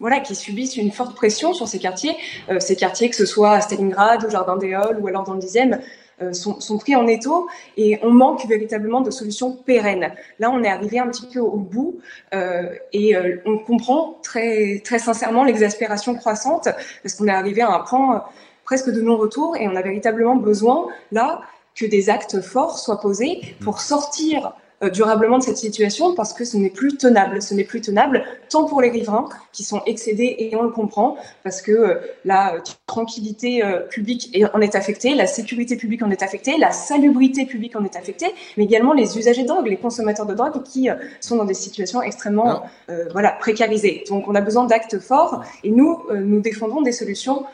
voilà, 0.00 0.20
qui 0.20 0.34
subissent 0.34 0.76
une 0.76 0.90
forte 0.90 1.14
pression 1.14 1.54
sur 1.54 1.68
ces 1.68 1.78
quartiers. 1.78 2.16
Euh, 2.50 2.60
ces 2.60 2.76
quartiers, 2.76 3.08
que 3.08 3.16
ce 3.16 3.26
soit 3.26 3.52
à 3.52 3.60
Stalingrad, 3.60 4.24
au 4.24 4.30
Jardin 4.30 4.56
des 4.56 4.74
Halles 4.74 4.98
ou 5.00 5.06
alors 5.06 5.24
dans 5.24 5.34
le 5.34 5.40
10e, 5.40 5.80
euh, 6.22 6.32
sont, 6.32 6.78
pris 6.78 6.94
en 6.94 7.06
étau 7.08 7.48
et 7.76 7.98
on 8.02 8.10
manque 8.10 8.46
véritablement 8.46 9.00
de 9.00 9.10
solutions 9.10 9.52
pérennes. 9.52 10.12
Là, 10.38 10.50
on 10.50 10.62
est 10.62 10.68
arrivé 10.68 10.98
un 10.98 11.08
petit 11.08 11.26
peu 11.26 11.40
au 11.40 11.56
bout 11.56 11.98
euh, 12.34 12.68
et 12.92 13.16
on 13.44 13.58
comprend 13.58 14.18
très, 14.22 14.80
très 14.84 15.00
sincèrement 15.00 15.42
l'exaspération 15.42 16.14
croissante 16.14 16.68
parce 17.02 17.14
qu'on 17.16 17.26
est 17.26 17.32
arrivé 17.32 17.62
à 17.62 17.74
un 17.74 17.80
point 17.80 18.24
presque 18.64 18.90
de 18.90 19.00
non-retour 19.00 19.56
et 19.56 19.66
on 19.66 19.74
a 19.74 19.82
véritablement 19.82 20.36
besoin, 20.36 20.86
là, 21.10 21.40
que 21.74 21.84
des 21.84 22.10
actes 22.10 22.40
forts 22.40 22.78
soient 22.78 23.00
posés 23.00 23.56
pour 23.60 23.80
sortir 23.80 24.54
durablement 24.90 25.38
de 25.38 25.42
cette 25.42 25.56
situation 25.56 26.14
parce 26.14 26.32
que 26.32 26.44
ce 26.44 26.56
n'est 26.56 26.70
plus 26.70 26.96
tenable. 26.96 27.40
Ce 27.42 27.54
n'est 27.54 27.64
plus 27.64 27.80
tenable 27.80 28.24
tant 28.50 28.64
pour 28.64 28.80
les 28.80 28.90
riverains 28.90 29.28
qui 29.52 29.64
sont 29.64 29.82
excédés 29.86 30.36
et 30.38 30.56
on 30.56 30.62
le 30.62 30.70
comprend 30.70 31.16
parce 31.42 31.62
que 31.62 31.72
euh, 31.72 31.94
la 32.24 32.56
tranquillité 32.86 33.64
euh, 33.64 33.80
publique 33.80 34.36
en 34.52 34.60
est 34.60 34.74
affectée, 34.74 35.14
la 35.14 35.26
sécurité 35.26 35.76
publique 35.76 36.02
en 36.02 36.10
est 36.10 36.22
affectée, 36.22 36.58
la 36.58 36.72
salubrité 36.72 37.46
publique 37.46 37.76
en 37.76 37.84
est 37.84 37.96
affectée, 37.96 38.26
mais 38.56 38.64
également 38.64 38.92
les 38.92 39.18
usagers 39.18 39.42
de 39.42 39.48
drogue, 39.48 39.66
les 39.66 39.76
consommateurs 39.76 40.26
de 40.26 40.34
drogue 40.34 40.62
qui 40.62 40.88
sont 41.20 41.36
dans 41.36 41.44
des 41.44 41.54
situations 41.54 42.02
extrêmement 42.02 42.64
voilà, 43.12 43.30
précarisées. 43.32 44.04
Donc 44.08 44.28
on 44.28 44.34
a 44.34 44.40
besoin 44.40 44.66
d'actes 44.66 44.98
forts 44.98 45.44
et 45.62 45.70
nous, 45.70 46.02
nous 46.12 46.40
défendons 46.40 46.82
des 46.82 46.92
solutions 46.92 47.44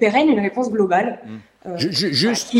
pérennes, 0.00 0.28
une 0.28 0.40
réponse 0.40 0.70
globale. 0.70 1.20
Mmh. 1.64 1.76
juste, 1.78 2.54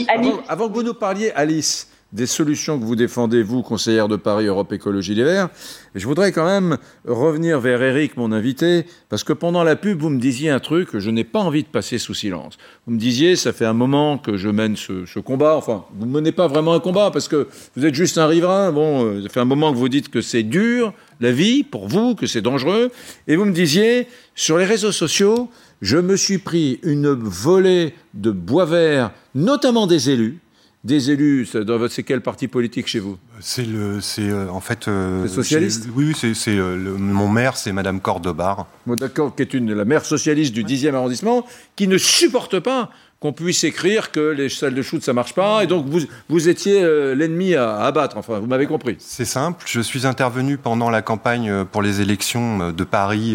avant, 0.48 0.68
que 0.68 0.74
vous 0.74 0.82
nous 0.82 0.94
parliez, 0.94 1.30
Alice, 1.32 1.88
des 2.14 2.26
solutions 2.26 2.78
que 2.78 2.84
vous 2.84 2.94
défendez, 2.94 3.42
vous, 3.42 3.62
conseillère 3.62 4.06
de 4.06 4.14
Paris 4.14 4.46
Europe 4.46 4.72
Écologie 4.72 5.16
Les 5.16 5.24
Verts. 5.24 5.48
je 5.96 6.06
voudrais 6.06 6.30
quand 6.30 6.46
même 6.46 6.78
revenir 7.06 7.58
vers 7.58 7.82
Eric, 7.82 8.16
mon 8.16 8.30
invité, 8.30 8.86
parce 9.08 9.24
que 9.24 9.32
pendant 9.32 9.64
la 9.64 9.74
pub, 9.74 10.00
vous 10.00 10.10
me 10.10 10.20
disiez 10.20 10.48
un 10.48 10.60
truc 10.60 10.90
que 10.90 11.00
je 11.00 11.10
n'ai 11.10 11.24
pas 11.24 11.40
envie 11.40 11.64
de 11.64 11.68
passer 11.68 11.98
sous 11.98 12.14
silence. 12.14 12.56
Vous 12.86 12.94
me 12.94 13.00
disiez, 13.00 13.34
ça 13.34 13.52
fait 13.52 13.64
un 13.64 13.72
moment 13.72 14.16
que 14.16 14.36
je 14.36 14.48
mène 14.48 14.76
ce, 14.76 15.18
combat. 15.18 15.56
Enfin, 15.56 15.86
vous 15.98 16.06
ne 16.06 16.12
menez 16.12 16.30
pas 16.30 16.46
vraiment 16.46 16.74
un 16.74 16.80
combat, 16.80 17.10
parce 17.10 17.26
que 17.26 17.48
vous 17.76 17.84
êtes 17.84 17.94
juste 17.94 18.16
un 18.16 18.28
riverain. 18.28 18.70
Bon, 18.70 19.04
euh, 19.04 19.22
ça 19.24 19.28
fait 19.28 19.40
un 19.40 19.44
moment 19.44 19.72
que 19.72 19.78
vous 19.78 19.88
dites 19.88 20.08
que 20.08 20.20
c'est 20.20 20.44
dur, 20.44 20.92
la 21.20 21.32
vie, 21.32 21.64
pour 21.64 21.88
vous, 21.88 22.14
que 22.14 22.26
c'est 22.26 22.42
dangereux. 22.42 22.92
Et 23.26 23.34
vous 23.34 23.44
me 23.44 23.52
disiez, 23.52 24.06
sur 24.36 24.56
les 24.56 24.66
réseaux 24.66 24.92
sociaux, 24.92 25.50
je 25.82 25.98
me 25.98 26.16
suis 26.16 26.38
pris 26.38 26.78
une 26.84 27.08
volée 27.08 27.92
de 28.14 28.30
bois 28.30 28.66
vert, 28.66 29.10
notamment 29.34 29.88
des 29.88 30.10
élus, 30.10 30.38
des 30.84 31.10
élus, 31.10 31.48
c'est 31.88 32.02
quel 32.02 32.20
parti 32.20 32.46
politique 32.46 32.86
chez 32.86 33.00
vous? 33.00 33.16
C'est 33.40 33.64
le, 33.64 34.00
c'est 34.02 34.28
euh, 34.28 34.48
en 34.50 34.60
fait. 34.60 34.86
Euh, 34.86 35.26
socialiste? 35.26 35.88
Oui, 35.94 36.12
c'est, 36.14 36.34
c'est 36.34 36.56
euh, 36.56 36.76
mon 36.76 37.28
maire, 37.28 37.56
c'est 37.56 37.72
Madame 37.72 38.00
Cordobar. 38.00 38.66
d'accord, 38.86 39.34
qui 39.34 39.42
est 39.42 39.54
une 39.54 39.72
la 39.72 39.86
maire 39.86 40.04
socialiste 40.04 40.52
du 40.52 40.62
10e 40.62 40.94
arrondissement, 40.94 41.46
qui 41.74 41.88
ne 41.88 41.96
supporte 41.96 42.60
pas 42.60 42.90
qu'on 43.24 43.32
puisse 43.32 43.64
écrire 43.64 44.10
que 44.10 44.20
les 44.20 44.50
salles 44.50 44.74
de 44.74 44.82
shoot 44.82 45.02
ça 45.02 45.14
marche 45.14 45.32
pas 45.32 45.64
et 45.64 45.66
donc 45.66 45.86
vous, 45.86 46.00
vous 46.28 46.50
étiez 46.50 46.82
euh, 46.82 47.14
l'ennemi 47.14 47.54
à, 47.54 47.78
abattre 47.78 48.18
enfin 48.18 48.38
vous 48.38 48.46
m'avez 48.46 48.66
compris. 48.66 48.96
C'est 48.98 49.24
simple 49.24 49.64
je 49.66 49.80
suis 49.80 50.06
intervenu 50.06 50.58
pendant 50.58 50.90
la 50.90 51.00
campagne 51.00 51.48
euh, 51.48 51.64
pour 51.64 51.80
les 51.80 52.02
élections 52.02 52.60
euh, 52.60 52.72
de 52.72 52.84
Paris 52.84 53.34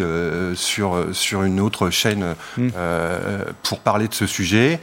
sur 0.53 0.95
sur 1.11 1.41
une 1.41 1.59
autre 1.59 1.89
chaîne 1.89 2.35
hmm. 2.57 2.69
pour 3.63 3.79
parler 3.79 4.07
de 4.07 4.13
ce 4.13 4.27
sujet 4.27 4.79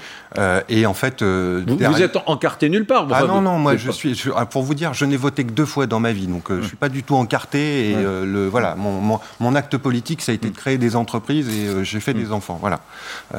et 0.69 0.87
en 0.87 0.95
fait 0.95 1.23
vous, 1.23 1.77
vous, 1.79 2.03
êtes 2.03 2.19
encarté 2.27 2.69
nulle 2.69 2.85
part 2.85 3.07
ah 3.13 3.25
non 3.25 3.41
non 3.41 3.59
moi 3.59 3.77
je 3.77 3.91
suis 3.93 4.21
ah, 4.35 4.45
pour 4.45 4.63
vous 4.65 4.75
dire 4.75 4.93
je 4.93 5.05
n'ai 5.05 5.17
voté 5.17 5.45
que 5.45 5.53
deux 5.53 5.65
fois 5.65 5.87
dans 5.87 6.01
ma 6.01 6.13
vie 6.13 6.27
donc 6.27 6.47
je 6.51 6.63
je 6.63 6.67
suis 6.67 6.77
pas 6.77 6.89
du 6.89 7.05
tout 7.05 7.15
encarté 7.15 7.91
et 7.91 7.95
le 7.95 8.49
voilà 8.49 8.75
mon, 8.75 9.21
mon, 9.39 9.55
acte 9.55 9.77
politique 9.77 10.21
ça 10.21 10.33
a 10.33 10.35
été 10.35 10.51
de 10.51 10.57
créer 10.57 10.79
des 10.79 10.97
entreprises 10.97 11.49
et 11.49 11.85
j'ai 11.85 12.01
fait 12.01 12.13
hmm. 12.13 12.19
des 12.19 12.33
enfants 12.33 12.59
voilà. 12.61 12.81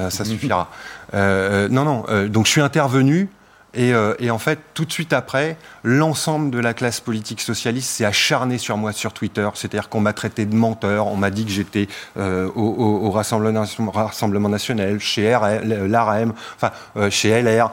Ça 0.10 0.24
suffira 0.24 0.70
non, 1.14 1.86
non. 1.86 2.06
Euh, 2.10 2.28
donc 2.28 2.46
je 2.46 2.52
suis 2.52 2.62
intervenu 2.62 3.30
euh, 3.78 4.16
et, 4.18 4.32
en 4.32 4.40
fait, 4.40 4.60
tout 4.74 4.86
de 4.86 4.92
suite 4.92 5.14
après, 5.14 5.56
l'ensemble 5.84 6.50
de 6.50 6.58
la 6.58 6.74
classe 6.74 7.00
politique 7.00 7.42
socialiste 7.42 7.90
s'est 7.90 8.06
acharné 8.06 8.58
sur 8.58 8.76
moi 8.76 8.92
sur 8.92 9.14
Twitter. 9.14 9.48
C'est-à-dire 9.54 9.90
qu'on 9.90 10.00
m'a 10.00 10.14
traité 10.14 10.46
de 10.46 10.56
menteur, 10.56 11.08
on 11.08 11.16
m'a 11.16 11.30
dit 11.30 11.46
que 11.46 11.52
j'étais 11.52 11.88
au, 12.16 13.12
Rassemblement, 13.12 14.50
national, 14.50 15.00
chez 15.00 15.30
l'AREM, 15.30 16.34
enfin 16.56 16.72
chez 17.12 17.40
LR. 17.40 17.72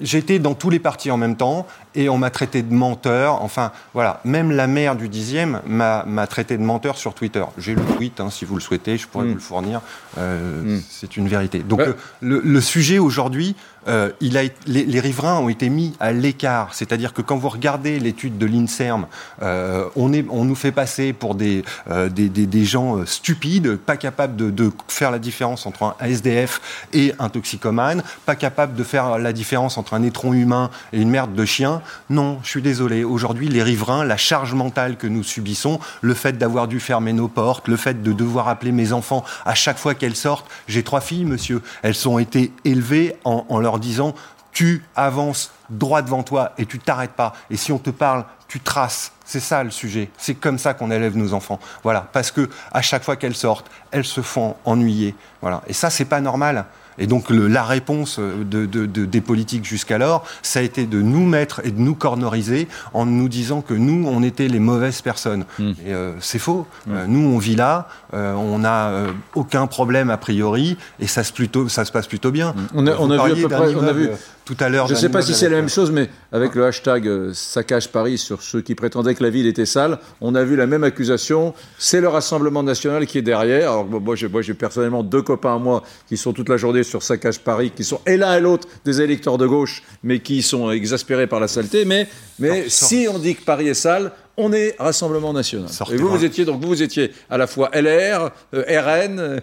J'étais 0.00 0.38
dans 0.38 0.54
tous 0.54 0.70
les 0.70 0.78
partis 0.78 1.10
en 1.10 1.16
même 1.16 1.36
temps 1.36 1.66
et 1.96 2.08
on 2.08 2.18
m'a 2.18 2.30
traité 2.30 2.62
de 2.62 2.72
menteur. 2.72 3.42
Enfin, 3.42 3.72
voilà, 3.94 4.20
même 4.24 4.52
la 4.52 4.66
maire 4.66 4.94
du 4.94 5.08
10e 5.08 5.60
m'a 5.66 6.26
traité 6.26 6.56
de 6.56 6.62
menteur 6.62 6.98
sur 6.98 7.14
Twitter. 7.14 7.44
J'ai 7.58 7.74
le 7.74 7.82
tweet, 7.82 8.20
hein, 8.20 8.30
si 8.30 8.44
vous 8.44 8.54
le 8.54 8.60
souhaitez, 8.60 8.98
je 8.98 9.08
pourrais 9.08 9.24
hmm. 9.24 9.28
vous 9.28 9.34
le 9.34 9.40
fournir. 9.40 9.80
Euh, 10.18 10.76
hmm. 10.76 10.82
C'est 10.88 11.16
une 11.16 11.26
vérité. 11.26 11.60
Donc, 11.60 11.80
le, 12.20 12.60
sujet 12.60 12.98
aujourd'hui, 12.98 13.56
euh, 13.88 14.10
il 14.20 14.36
a, 14.36 14.42
les, 14.66 15.00
riverains 15.00 15.38
ont 15.38 15.48
été 15.48 15.68
mis 15.68 15.94
à 16.00 16.12
l'écart. 16.12 16.74
C'est-à-dire 16.74 17.14
que 17.14 17.22
quand 17.22 17.36
vous 17.36 17.48
regardez 17.48 17.98
l'étude 17.98 18.36
de 18.36 18.44
l'INSERM, 18.44 19.06
euh, 19.42 19.88
on, 19.96 20.12
est, 20.12 20.24
on 20.28 20.44
nous 20.44 20.54
fait 20.54 20.72
passer 20.72 21.12
pour 21.12 21.34
des, 21.34 21.64
des, 22.10 22.28
des, 22.28 22.64
gens 22.64 23.06
stupides, 23.06 23.76
pas 23.76 23.96
capables 23.96 24.36
de, 24.36 24.50
de, 24.50 24.70
faire 24.88 25.10
la 25.10 25.18
différence 25.18 25.66
entre 25.66 25.82
un 25.84 25.94
SDF 26.04 26.86
et 26.92 27.14
un 27.18 27.28
toxicomane, 27.28 28.02
pas 28.26 28.36
capables 28.36 28.74
de 28.74 28.84
faire 28.84 29.18
la 29.18 29.32
différence 29.36 29.78
entre 29.78 29.94
un 29.94 30.02
étron 30.02 30.32
humain 30.32 30.70
et 30.92 31.00
une 31.00 31.10
merde 31.10 31.34
de 31.34 31.44
chien. 31.44 31.82
Non, 32.10 32.40
je 32.42 32.48
suis 32.48 32.62
désolé. 32.62 33.04
Aujourd'hui, 33.04 33.48
les 33.48 33.62
riverains, 33.62 34.04
la 34.04 34.16
charge 34.16 34.54
mentale 34.54 34.96
que 34.96 35.06
nous 35.06 35.22
subissons, 35.22 35.78
le 36.00 36.14
fait 36.14 36.36
d'avoir 36.36 36.66
dû 36.66 36.80
fermer 36.80 37.12
nos 37.12 37.28
portes, 37.28 37.68
le 37.68 37.76
fait 37.76 38.02
de 38.02 38.12
devoir 38.12 38.48
appeler 38.48 38.72
mes 38.72 38.92
enfants 38.92 39.24
à 39.44 39.54
chaque 39.54 39.78
fois 39.78 39.94
qu'elles 39.94 40.16
sortent. 40.16 40.50
J'ai 40.66 40.82
trois 40.82 41.00
filles, 41.00 41.24
monsieur. 41.24 41.62
Elles 41.82 42.08
ont 42.08 42.18
été 42.18 42.52
élevées 42.64 43.16
en, 43.24 43.60
leur 43.60 43.78
disant 43.78 44.14
tu 44.52 44.82
avances 44.96 45.52
droit 45.68 46.00
devant 46.00 46.22
toi 46.22 46.52
et 46.58 46.66
tu 46.66 46.78
t'arrêtes 46.78 47.12
pas. 47.12 47.34
Et 47.50 47.56
si 47.56 47.72
on 47.72 47.78
te 47.78 47.90
parle, 47.90 48.24
tu 48.48 48.60
traces. 48.60 49.12
C'est 49.24 49.40
ça 49.40 49.62
le 49.62 49.70
sujet. 49.70 50.08
C'est 50.16 50.34
comme 50.34 50.58
ça 50.58 50.72
qu'on 50.72 50.90
élève 50.90 51.16
nos 51.16 51.34
enfants. 51.34 51.60
Voilà, 51.82 52.08
parce 52.12 52.30
que 52.30 52.48
à 52.72 52.80
chaque 52.80 53.02
fois 53.04 53.16
qu'elles 53.16 53.36
sortent, 53.36 53.70
elles 53.90 54.04
se 54.04 54.22
font 54.22 54.56
ennuyer. 54.64 55.14
Voilà, 55.42 55.62
et 55.66 55.72
ça 55.72 55.90
c'est 55.90 56.04
pas 56.06 56.20
normal. 56.20 56.64
Et 56.98 57.06
donc 57.06 57.30
la 57.30 57.64
réponse 57.64 58.18
euh, 58.18 58.44
des 58.44 59.20
politiques 59.20 59.64
jusqu'alors, 59.64 60.24
ça 60.42 60.60
a 60.60 60.62
été 60.62 60.86
de 60.86 61.00
nous 61.02 61.26
mettre 61.26 61.60
et 61.64 61.70
de 61.70 61.80
nous 61.80 61.94
corneriser 61.94 62.68
en 62.94 63.06
nous 63.06 63.28
disant 63.28 63.60
que 63.60 63.74
nous, 63.74 64.06
on 64.08 64.22
était 64.22 64.48
les 64.48 64.58
mauvaises 64.58 65.02
personnes. 65.02 65.44
Hmm. 65.58 65.72
Et 65.86 65.92
euh, 65.92 66.12
c'est 66.20 66.38
faux. 66.38 66.66
Euh, 66.88 67.06
nous, 67.06 67.20
on 67.20 67.38
vit 67.38 67.56
là, 67.56 67.88
on 68.12 68.58
n'a 68.58 68.92
aucun 69.34 69.66
problème 69.66 70.10
a 70.10 70.16
priori, 70.16 70.76
et 71.00 71.06
ça 71.06 71.22
se, 71.22 71.32
plutôt, 71.32 71.68
ça 71.68 71.84
se 71.84 71.92
passe 71.92 72.06
plutôt 72.06 72.30
bien. 72.30 72.54
On 72.74 72.86
a, 72.86 72.96
on 72.96 73.10
a 73.10 73.28
vu 73.28 73.44
à 73.44 73.48
peu 73.48 73.54
près, 73.54 73.74
on 73.74 73.86
a 73.86 73.92
vu 73.92 74.10
tout 74.46 74.56
à 74.60 74.68
l'heure. 74.68 74.86
Je 74.86 74.94
ne 74.94 74.98
sais 74.98 75.08
pas 75.08 75.22
si 75.22 75.34
c'est 75.34 75.48
la 75.48 75.56
même 75.56 75.68
chose, 75.68 75.90
mais 75.90 76.08
avec 76.32 76.54
le 76.54 76.64
hashtag 76.64 77.32
saccage 77.32 77.90
Paris 77.90 78.16
sur 78.16 78.40
ceux 78.42 78.62
qui 78.62 78.76
prétendaient 78.76 79.14
que 79.14 79.22
la 79.24 79.28
ville 79.28 79.46
était 79.46 79.66
sale, 79.66 79.98
on 80.20 80.34
a 80.36 80.44
vu 80.44 80.54
la 80.54 80.66
même 80.66 80.84
accusation. 80.84 81.52
C'est 81.78 82.00
le 82.00 82.08
Rassemblement 82.08 82.62
national 82.62 83.06
qui 83.06 83.18
est 83.18 83.22
derrière. 83.22 83.72
Alors 83.72 83.86
moi, 83.86 84.14
j'ai 84.14 84.54
personnellement 84.54 85.02
deux 85.02 85.22
copains 85.22 85.56
à 85.56 85.58
moi 85.58 85.82
qui 86.08 86.16
sont 86.16 86.32
toute 86.32 86.48
la 86.48 86.56
journée 86.56 86.84
sur 86.84 87.02
Saccage 87.02 87.40
Paris, 87.40 87.72
qui 87.74 87.82
sont 87.82 88.00
et 88.06 88.16
l'un 88.16 88.36
et 88.36 88.40
l'autre 88.40 88.68
des 88.84 89.02
électeurs 89.02 89.36
de 89.36 89.46
gauche, 89.46 89.82
mais 90.04 90.20
qui 90.20 90.42
sont 90.42 90.70
exaspérés 90.70 91.26
par 91.26 91.40
la 91.40 91.48
saleté. 91.48 91.84
Mais, 91.84 92.08
mais 92.38 92.66
si 92.68 93.08
on 93.12 93.18
dit 93.18 93.34
que 93.34 93.42
Paris 93.42 93.66
est 93.68 93.74
sale, 93.74 94.12
on 94.36 94.52
est 94.52 94.74
Rassemblement 94.78 95.32
National. 95.32 95.68
et 95.90 95.96
vous, 95.96 96.08
vous 96.08 96.24
étiez 96.24 96.44
donc 96.44 96.62
vous, 96.62 96.82
étiez 96.82 97.12
à 97.30 97.38
la 97.38 97.46
fois 97.46 97.70
LR, 97.72 98.30
euh, 98.54 98.62
RN 98.62 99.18
euh, 99.18 99.40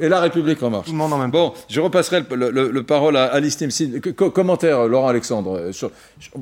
et, 0.00 0.08
la 0.08 0.20
République 0.20 0.62
en 0.62 0.70
marche. 0.70 0.86
Tout 0.86 0.92
le 0.92 0.98
monde 0.98 1.12
en 1.12 1.18
même 1.18 1.30
bon, 1.30 1.52
je 1.68 1.80
repasserai 1.80 2.22
le, 2.30 2.82
parole 2.82 3.16
à 3.16 3.24
Alice 3.24 3.56
Timsin. 3.56 4.00
commentaire, 4.00 4.86
Laurent 4.86 5.08
Alexandre. 5.08 5.58
Euh, 5.58 5.72
sur, 5.72 5.90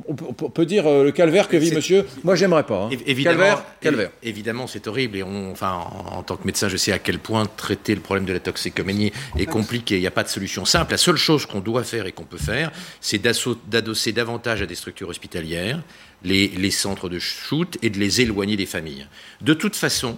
on, 0.07 0.13
peut 0.13 0.65
dire 0.65 0.85
le 0.85 1.11
calvaire 1.11 1.47
que 1.47 1.57
vit 1.57 1.73
Monsieur. 1.73 2.05
Moi, 2.23 2.35
j'aimerais 2.35 2.63
pas. 2.63 2.83
Hein. 2.83 2.89
Évidemment, 3.05 3.55
calvaire, 3.79 4.11
Évidemment, 4.21 4.67
c'est 4.67 4.87
horrible. 4.87 5.17
Et 5.17 5.23
on, 5.23 5.51
enfin, 5.51 5.79
en, 6.11 6.19
en, 6.19 6.23
tant 6.23 6.35
que 6.35 6.45
médecin, 6.45 6.67
je 6.67 6.77
sais 6.77 6.91
à 6.91 6.99
quel 6.99 7.19
point 7.19 7.45
traiter 7.57 7.95
le 7.95 8.01
problème 8.01 8.25
de 8.25 8.33
la 8.33 8.39
toxicomanie 8.39 9.11
est 9.37 9.45
compliqué. 9.45 9.95
Il 9.95 10.01
n'y 10.01 10.07
a 10.07 10.11
pas 10.11 10.23
de 10.23 10.29
solution 10.29 10.65
simple. 10.65 10.91
La 10.91 10.97
seule 10.97 11.17
chose 11.17 11.45
qu'on 11.45 11.59
doit 11.59 11.83
faire 11.83 12.05
et 12.05 12.11
qu'on 12.11 12.23
peut 12.23 12.37
faire, 12.37 12.71
c'est 13.01 13.21
d'adosser 13.21 14.11
davantage 14.11 14.61
à 14.61 14.65
des 14.65 14.75
structures 14.75 15.09
hospitalières 15.09 15.79
les, 16.23 16.71
centres 16.71 17.09
de 17.09 17.19
shoot 17.19 17.77
et 17.81 17.89
de 17.89 17.99
les 17.99 18.21
éloigner 18.21 18.55
des 18.55 18.65
familles. 18.65 19.07
De 19.41 19.53
toute 19.53 19.75
façon, 19.75 20.17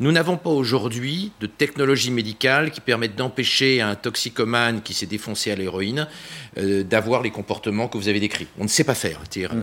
nous 0.00 0.10
n'avons 0.10 0.36
pas 0.36 0.50
aujourd'hui 0.50 1.32
de 1.40 1.46
technologie 1.46 2.10
médicale 2.10 2.70
qui 2.70 2.80
permette 2.80 3.14
d'empêcher 3.14 3.80
un 3.80 3.94
toxicomane 3.94 4.82
qui 4.82 4.94
s'est 4.94 5.06
défoncé 5.06 5.52
à 5.52 5.54
l'héroïne 5.54 6.08
euh, 6.58 6.82
d'avoir 6.82 7.22
les 7.22 7.30
comportements 7.30 7.88
que 7.88 7.98
vous 7.98 8.08
avez 8.08 8.20
décrits. 8.20 8.48
On 8.58 8.64
ne 8.64 8.68
sait 8.68 8.84
pas 8.84 8.94
faire. 8.94 9.20
Mmh. 9.20 9.42
Euh, 9.42 9.62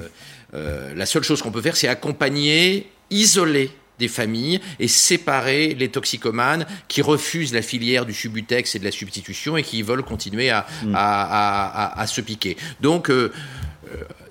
euh, 0.53 0.95
la 0.95 1.05
seule 1.05 1.23
chose 1.23 1.41
qu'on 1.41 1.51
peut 1.51 1.61
faire, 1.61 1.75
c'est 1.75 1.87
accompagner, 1.87 2.89
isoler 3.09 3.71
des 3.97 4.07
familles 4.07 4.61
et 4.79 4.87
séparer 4.87 5.73
les 5.73 5.89
toxicomanes 5.89 6.65
qui 6.87 7.01
refusent 7.01 7.53
la 7.53 7.61
filière 7.61 8.05
du 8.05 8.13
subutex 8.13 8.75
et 8.75 8.79
de 8.79 8.85
la 8.85 8.91
substitution 8.91 9.57
et 9.57 9.63
qui 9.63 9.81
veulent 9.81 10.03
continuer 10.03 10.51
à, 10.51 10.65
mmh. 10.85 12.07
se 12.07 12.21
piquer. 12.21 12.55
Donc, 12.79 13.11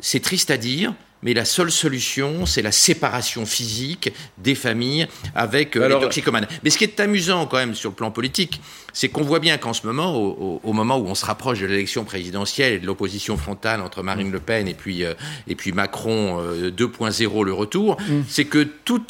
c'est 0.01 0.21
triste 0.21 0.51
à 0.51 0.57
dire, 0.57 0.95
mais 1.23 1.35
la 1.35 1.45
seule 1.45 1.71
solution, 1.71 2.47
c'est 2.47 2.63
la 2.63 2.73
séparation 2.73 3.47
physique 3.47 4.13
des 4.39 4.55
familles 4.55 5.07
avec 5.35 5.77
euh, 5.77 5.89
les 5.89 6.01
toxicomanes. 6.01 6.47
Mais 6.63 6.71
ce 6.71 6.79
qui 6.79 6.85
est 6.85 7.01
amusant 7.01 7.47
quand 7.47 7.57
même 7.57 7.75
sur 7.75 7.91
le 7.91 7.97
plan 7.97 8.11
politique, 8.11 8.61
c'est 8.93 9.09
qu'on 9.09 9.23
voit 9.23 9.39
bien 9.41 9.59
qu'en 9.59 9.73
ce 9.73 9.87
moment, 9.87 10.17
au, 10.17 10.73
moment 10.73 10.97
où 10.99 11.07
on 11.07 11.15
se 11.15 11.25
rapproche 11.25 11.61
de 11.61 11.67
l'élection 11.67 12.05
présidentielle 12.05 12.73
et 12.75 12.79
de 12.79 12.87
l'opposition 12.87 13.37
frontale 13.37 13.81
entre 13.81 14.03
Marine 14.03 14.31
Le 14.31 14.41
Pen 14.41 14.69
et 14.69 14.75
puis, 14.75 15.05
euh, 15.05 15.15
et 15.47 15.55
puis 15.55 15.73
Macron 15.73 16.41
2.0, 16.41 17.41
euh, 17.41 17.45
le 17.45 17.53
retour, 17.53 17.97
mm. 18.01 18.23
c'est 18.29 18.45
que 18.45 18.63
tout, 18.85 19.03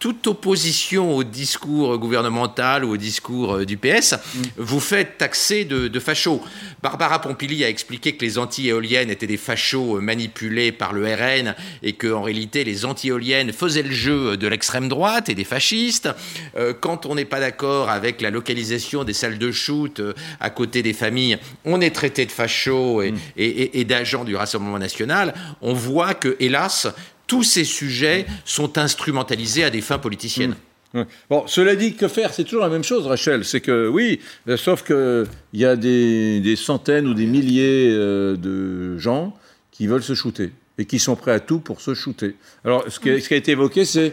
toute 0.00 0.26
opposition 0.26 1.14
au 1.14 1.22
discours 1.22 1.98
gouvernemental 1.98 2.86
ou 2.86 2.92
au 2.92 2.96
discours 2.96 3.56
euh, 3.56 3.66
du 3.66 3.76
PS, 3.76 4.14
mm. 4.14 4.42
vous 4.56 4.80
faites 4.80 5.18
taxer 5.18 5.66
de, 5.66 5.88
de 5.88 6.00
fachos. 6.00 6.42
Barbara 6.82 7.20
Pompili 7.20 7.62
a 7.64 7.68
expliqué 7.68 8.16
que 8.16 8.24
les 8.24 8.38
anti-éoliennes 8.38 9.10
étaient 9.10 9.26
des 9.26 9.36
fachos 9.36 9.98
euh, 9.98 10.00
manipulés 10.00 10.72
par 10.72 10.94
le 10.94 11.04
RN 11.04 11.54
et 11.82 11.92
qu'en 11.92 12.22
réalité 12.22 12.64
les 12.64 12.86
anti-éoliennes 12.86 13.52
faisaient 13.52 13.82
le 13.82 13.92
jeu 13.92 14.38
de 14.38 14.48
l'extrême 14.48 14.88
droite 14.88 15.28
et 15.28 15.34
des 15.34 15.44
fascistes. 15.44 16.08
Euh, 16.56 16.72
quand 16.72 17.04
on 17.04 17.14
n'est 17.14 17.26
pas 17.26 17.40
d'accord 17.40 17.90
avec 17.90 18.22
la 18.22 18.30
localisation 18.30 19.04
des 19.04 19.12
salles 19.12 19.38
de 19.38 19.52
shoot 19.52 20.00
à 20.40 20.48
côté 20.48 20.82
des 20.82 20.94
familles, 20.94 21.36
on 21.66 21.82
est 21.82 21.94
traité 21.94 22.24
de 22.24 22.32
fachos 22.32 23.02
et, 23.02 23.12
mm. 23.12 23.18
et, 23.36 23.80
et 23.80 23.84
d'agents 23.84 24.24
du 24.24 24.34
Rassemblement 24.34 24.78
national. 24.78 25.34
On 25.60 25.74
voit 25.74 26.14
que, 26.14 26.36
hélas, 26.40 26.88
tous 27.30 27.44
ces 27.44 27.62
sujets 27.62 28.26
sont 28.44 28.76
instrumentalisés 28.76 29.62
à 29.62 29.70
des 29.70 29.82
fins 29.82 30.00
politiciennes. 30.00 30.56
Mmh. 30.94 31.02
Bon, 31.30 31.44
cela 31.46 31.76
dit, 31.76 31.94
que 31.94 32.08
faire? 32.08 32.34
C'est 32.34 32.42
toujours 32.42 32.62
la 32.62 32.68
même 32.68 32.82
chose, 32.82 33.06
Rachel. 33.06 33.44
C'est 33.44 33.60
que 33.60 33.86
oui, 33.86 34.18
euh, 34.48 34.56
sauf 34.56 34.82
qu'il 34.82 35.28
y 35.52 35.64
a 35.64 35.76
des, 35.76 36.56
centaines 36.56 37.06
ou 37.06 37.14
des 37.14 37.26
milliers 37.26 37.88
euh, 37.92 38.36
de 38.36 38.98
gens 38.98 39.32
qui 39.70 39.86
veulent 39.86 40.02
se 40.02 40.14
shooter 40.14 40.50
et 40.76 40.86
qui 40.86 40.98
sont 40.98 41.14
prêts 41.14 41.30
à 41.30 41.38
tout 41.38 41.60
pour 41.60 41.80
se 41.80 41.94
shooter. 41.94 42.34
Alors, 42.64 42.84
ce 42.88 42.98
qui 42.98 43.10
a, 43.10 43.36
été 43.36 43.52
évoqué, 43.52 43.84
c'est 43.84 44.12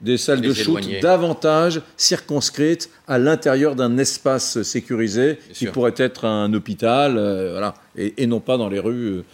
des 0.00 0.16
salles 0.16 0.40
de 0.40 0.52
shoot 0.52 0.82
davantage 1.02 1.82
circonscrites 1.96 2.90
à 3.06 3.18
l'intérieur 3.18 3.74
d'un 3.74 3.98
espace 3.98 4.62
sécurisé 4.62 5.38
qui 5.52 5.66
pourrait 5.66 5.94
être 5.96 6.24
un 6.24 6.52
hôpital, 6.52 7.16
euh, 7.18 7.52
voilà, 7.52 7.74
et, 7.96 8.26
non 8.26 8.40
pas 8.40 8.56
dans 8.56 8.68
les 8.68 8.78
rues 8.78 9.08
euh, 9.08 9.24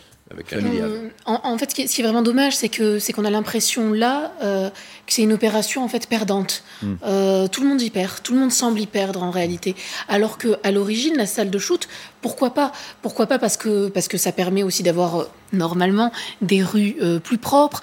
en, 1.27 1.59
fait, 1.59 1.71
ce 1.71 1.75
qui, 1.75 1.83
est, 1.83 2.03
vraiment 2.03 2.23
dommage, 2.23 2.57
c'est 2.57 2.69
que 2.69 2.99
c'est 3.01 3.13
qu'on 3.13 3.25
a 3.25 3.31
l'impression 3.31 3.93
là 3.93 4.33
euh, 4.43 4.71
que 4.71 5.13
c'est 5.13 5.23
une 5.23 5.33
opération 5.33 5.83
en 5.83 5.89
fait 5.89 6.07
perdante. 6.09 6.63
Hmm. 6.83 6.95
Euh, 7.05 7.49
tout 7.49 7.63
le 7.63 7.69
monde 7.69 7.83
y 7.83 7.91
perd, 7.91 8.23
tout 8.23 8.35
le 8.35 8.39
monde 8.39 8.53
semble 8.53 8.81
y 8.81 8.87
perdre 8.87 9.23
en 9.23 9.31
réalité. 9.31 9.75
Alors 10.09 10.39
que 10.39 10.57
à 10.63 10.71
l'origine, 10.71 11.17
la 11.17 11.27
salle 11.27 11.51
de 11.51 11.59
shoot, 11.59 11.89
pourquoi 12.23 12.55
pas 12.55 12.73
Pourquoi 13.03 13.27
pas 13.27 13.39
parce 13.39 13.57
que 13.57 13.89
parce 13.89 14.09
que 14.09 14.19
ça 14.19 14.33
permet 14.33 14.63
aussi 14.63 14.83
d'avoir 14.83 15.27
normalement 15.53 16.13
des 16.43 16.63
rues 16.63 16.97
plus 17.25 17.39
propres. 17.39 17.83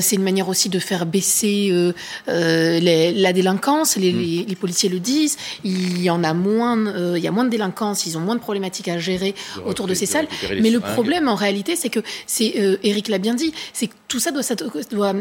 c'est 0.00 0.16
une 0.16 0.24
manière 0.24 0.48
aussi 0.48 0.68
de 0.68 0.80
faire 0.80 1.06
baisser 1.06 1.92
la 2.26 3.32
délinquance. 3.32 3.96
Hmm. 3.96 4.00
Les, 4.00 4.44
les, 4.48 4.56
policiers 4.56 4.88
le 4.88 4.98
disent. 4.98 5.36
Il 5.62 6.02
y 6.02 6.10
en 6.10 6.24
a 6.24 6.34
moins. 6.34 6.76
il 7.14 7.22
y 7.22 7.28
a 7.28 7.30
moins 7.30 7.44
de 7.44 7.50
délinquance. 7.50 8.06
Ils 8.06 8.18
ont 8.18 8.20
moins 8.20 8.34
de 8.34 8.40
problématiques 8.40 8.88
à 8.88 8.98
gérer 8.98 9.36
autour 9.64 9.86
de 9.86 9.94
ces 9.94 10.06
salles. 10.06 10.26
Mais 10.60 10.70
le 10.70 10.80
problème 10.80 11.28
en 11.28 11.34
réalité, 11.34 11.76
c'est 11.76 11.90
que, 11.90 12.00
c'est 12.26 12.54
euh, 12.58 12.76
Eric 12.82 13.08
l'a 13.08 13.18
bien 13.18 13.34
dit, 13.34 13.52
c'est 13.72 13.88
que 13.88 13.94
tout 14.08 14.20
ça 14.20 14.30
doit, 14.30 14.42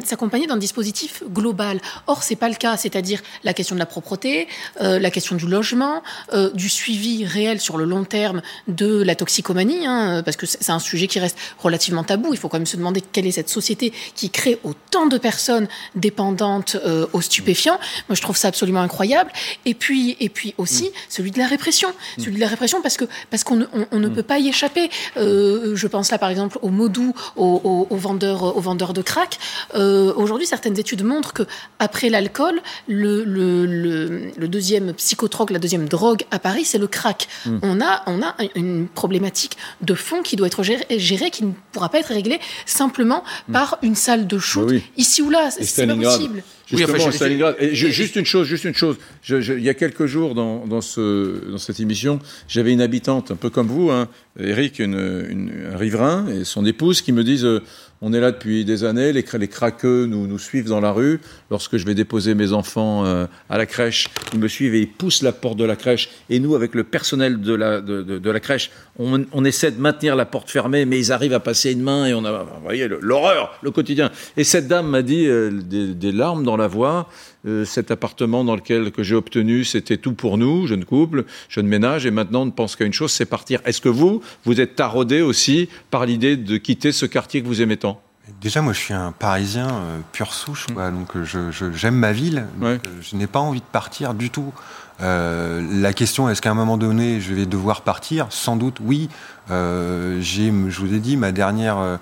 s'accompagner 0.04 0.48
d'un 0.48 0.58
dispositif 0.58 1.24
global. 1.32 1.80
Or, 2.08 2.24
c'est 2.24 2.36
pas 2.36 2.50
le 2.50 2.56
cas, 2.56 2.78
c'est-à-dire 2.78 3.22
la 3.44 3.54
question 3.54 3.76
de 3.76 3.80
la 3.80 3.86
propreté, 3.86 4.48
euh, 4.82 5.00
la 5.00 5.10
question 5.10 5.36
du 5.36 5.48
logement, 5.48 6.04
euh, 6.34 6.52
du 6.52 6.70
suivi 6.70 7.26
réel 7.26 7.60
sur 7.60 7.78
le 7.78 7.86
long 7.86 8.04
terme 8.04 8.42
de 8.68 9.02
la 9.04 9.16
toxicomanie, 9.16 9.86
hein, 9.86 10.22
parce 10.24 10.38
que 10.38 10.46
c'est 10.46 10.72
un 10.72 10.80
sujet 10.80 11.08
qui 11.08 11.20
reste 11.20 11.38
relativement 11.60 12.04
tabou. 12.04 12.34
Il 12.34 12.38
faut 12.38 12.50
quand 12.50 12.58
même 12.58 12.66
se 12.66 12.78
demander 12.78 13.02
quelle 13.02 13.28
est 13.28 13.32
cette 13.32 13.50
société 13.50 13.94
qui 14.16 14.30
crée 14.30 14.60
autant 14.64 15.06
de 15.06 15.18
personnes 15.18 15.68
dépendantes 15.96 16.78
aux 17.14 17.22
stupéfiants. 17.22 17.80
Moi, 18.10 18.16
je 18.16 18.22
trouve 18.22 18.38
ça 18.38 18.48
absolument 18.48 18.82
incroyable. 18.82 19.32
Et 19.66 19.74
puis, 19.74 20.16
et 20.20 20.30
puis 20.30 20.54
aussi 20.58 20.86
mm. 20.86 20.92
celui 21.10 21.32
de 21.32 21.40
la 21.40 21.48
répression, 21.48 21.90
celui 22.18 22.36
de 22.36 22.40
la 22.40 22.48
répression, 22.48 22.82
parce 22.82 22.98
que 22.98 23.06
parce 23.30 23.44
qu'on 23.44 23.68
on, 23.92 24.00
ne 24.00 24.08
mm. 24.08 24.14
peut 24.14 24.24
pas 24.24 24.40
y 24.40 24.48
échapper. 24.48 24.90
je 25.16 25.88
pense 25.88 26.12
là, 26.12 26.18
par 26.18 26.30
exemple 26.30 26.58
aux 26.62 26.70
mots 26.70 26.90
doux 26.90 27.14
aux, 27.36 27.88
vendeurs, 27.92 28.56
aux 28.56 28.62
vendeurs 28.62 28.94
de 28.94 29.02
crack. 29.02 29.40
Euh, 29.76 30.14
aujourd'hui, 30.16 30.48
certaines 30.48 30.80
études 30.80 31.04
montrent 31.04 31.34
que 31.34 31.44
après 31.80 32.10
l'alcool, 32.10 32.62
le, 32.88 33.24
le, 33.24 34.48
deuxième 34.48 34.94
psychotrogue, 34.94 35.52
la 35.52 35.60
deuxième 35.60 35.88
drogue 35.88 36.24
à 36.32 36.40
Paris, 36.40 36.66
c'est 36.66 36.78
le 36.78 36.88
crack. 36.88 37.28
On, 37.46 37.82
a, 37.82 38.04
on 38.08 38.22
a 38.22 38.36
une 38.56 38.88
problématique 38.88 39.58
de 39.82 39.94
fond 39.94 40.22
qui 40.22 40.36
doit 40.36 40.48
être 40.48 40.64
gérée, 40.64 41.32
qui 41.32 41.46
ne 41.46 41.52
pourra 41.72 41.90
pas 41.90 42.00
être 42.00 42.14
réglée 42.14 42.40
simplement 42.66 43.24
hmm. 43.48 43.54
par 43.54 43.78
une 43.82 43.96
salle 43.96 44.28
de 44.28 44.38
shoot, 44.38 44.74
ici 44.98 45.22
ou 45.22 45.30
là. 45.30 45.50
C'est 45.52 45.88
pas 45.88 45.96
possible. 45.96 46.44
Justement, 46.66 47.54
juste 47.72 48.16
une 48.16 48.26
chose, 48.26 48.48
juste 48.48 48.64
une 48.64 48.74
chose. 48.74 48.98
il 49.30 49.62
y 49.62 49.70
a 49.70 49.74
quelques 49.74 50.06
jours 50.06 50.34
dans, 50.34 50.66
dans, 50.66 50.82
ce, 50.82 51.52
dans 51.52 51.58
cette 51.58 51.80
émission, 51.80 52.20
j'avais 52.48 52.72
une 52.72 52.82
habitante, 52.82 53.32
un 53.32 53.36
peu 53.36 53.50
comme 53.50 53.68
vous, 53.68 53.92
hein, 53.92 54.08
Eric, 54.40 54.80
une, 54.80 55.52
un 55.74 55.78
riverain, 55.78 56.26
et 56.28 56.44
son 56.44 56.66
épouse, 56.66 57.02
qui 57.02 57.12
me 57.12 57.24
disent 57.24 57.46
euh, 57.46 57.62
on 58.06 58.12
est 58.12 58.20
là 58.20 58.32
depuis 58.34 58.66
des 58.66 58.84
années, 58.84 59.14
les, 59.14 59.24
craqueux 59.24 60.06
nous, 60.08 60.38
suivent 60.38 60.68
dans 60.68 60.82
la 60.82 60.92
rue. 60.92 61.22
Lorsque 61.50 61.78
je 61.78 61.86
vais 61.86 61.96
déposer 61.96 62.36
mes 62.36 62.52
enfants 62.52 63.06
euh, 63.06 63.28
à 63.50 63.58
la 63.58 63.66
crèche, 63.66 64.10
ils 64.34 64.40
me 64.40 64.50
suivent 64.50 64.76
et 64.76 64.82
ils 64.82 64.92
poussent 64.92 65.22
la 65.22 65.32
porte 65.32 65.58
de 65.58 65.64
la 65.64 65.78
crèche. 65.78 66.10
Et 66.30 66.40
nous, 66.40 66.54
avec 66.54 66.76
le 66.76 66.84
personnel 66.84 67.40
de 67.40 67.54
la, 67.54 68.40
crèche, 68.42 68.72
on, 69.00 69.46
essaie 69.46 69.72
de 69.72 69.80
maintenir 69.80 70.18
la 70.18 70.26
porte 70.26 70.52
fermée, 70.52 70.84
mais 70.84 71.00
ils 71.00 71.14
arrivent 71.14 71.34
à 71.34 71.40
passer 71.40 71.72
une 71.72 71.82
main 71.82 72.06
et 72.06 72.14
on 72.14 72.26
a, 72.26 72.44
vous 72.44 72.62
voyez, 72.62 72.90
l'horreur, 72.90 73.58
le 73.62 73.72
quotidien. 73.72 74.12
Et 74.36 74.44
cette 74.44 74.68
dame 74.68 74.90
m'a 74.90 75.02
dit, 75.02 75.26
euh, 75.26 75.50
des, 75.50 75.94
des, 75.94 76.12
larmes 76.12 76.44
dans 76.44 76.58
la 76.58 76.68
voix, 76.68 77.08
euh, 77.46 77.64
cet 77.64 77.92
appartement 77.92 78.44
dans 78.44 78.56
lequel 78.56 78.92
que 78.92 79.04
j'ai 79.04 79.16
obtenu, 79.16 79.64
c'était 79.64 79.98
tout 79.98 80.14
pour 80.14 80.38
nous, 80.38 80.66
jeune 80.66 80.86
couple, 80.86 81.26
jeune 81.50 81.68
ménage, 81.68 82.06
et 82.06 82.12
maintenant 82.12 82.44
on 82.44 82.46
ne 82.48 82.52
pense 82.52 82.76
qu'à 82.76 82.86
une 82.86 82.94
chose, 82.94 83.12
c'est 83.12 83.26
partir. 83.26 83.62
Est-ce 83.66 83.82
que 83.82 83.90
vous, 83.90 84.22
vous 84.46 84.62
êtes 84.62 84.76
taraudé 84.76 85.22
aussi 85.22 85.70
par 85.90 86.06
l'idée 86.06 86.38
de 86.38 86.58
quitter 86.58 86.92
ce 86.92 87.06
quartier 87.06 87.42
que 87.42 87.48
vous 87.48 87.62
aimez 87.62 87.78
tant? 87.78 87.93
Déjà, 88.42 88.62
moi, 88.62 88.74
je 88.74 88.80
suis 88.80 88.94
un 88.94 89.12
Parisien 89.12 89.68
euh, 89.68 90.00
pur 90.12 90.34
souche, 90.34 90.68
quoi, 90.74 90.92
donc 90.92 91.16
euh, 91.16 91.26
je, 91.26 91.72
j'aime 91.74 91.96
ma 91.96 92.14
ville. 92.14 92.46
je 93.02 93.16
n'ai 93.16 93.28
pas 93.28 93.40
envie 93.40 93.60
de 93.60 93.66
partir 93.66 94.14
du 94.14 94.30
tout. 94.30 94.54
la 95.00 95.94
question, 95.94 96.30
est-ce 96.30 96.42
qu'à 96.42 96.52
un 96.52 96.56
moment 96.56 96.78
donné, 96.78 97.20
je 97.20 97.34
vais 97.34 97.46
devoir 97.46 97.82
partir? 97.82 98.28
Sans 98.30 98.56
doute, 98.56 98.78
oui. 98.82 99.10
j'ai, 99.50 100.54
je 100.70 100.80
vous 100.80 100.94
ai 100.94 101.00
dit, 101.00 101.18
ma 101.18 101.32
dernière 101.32 102.00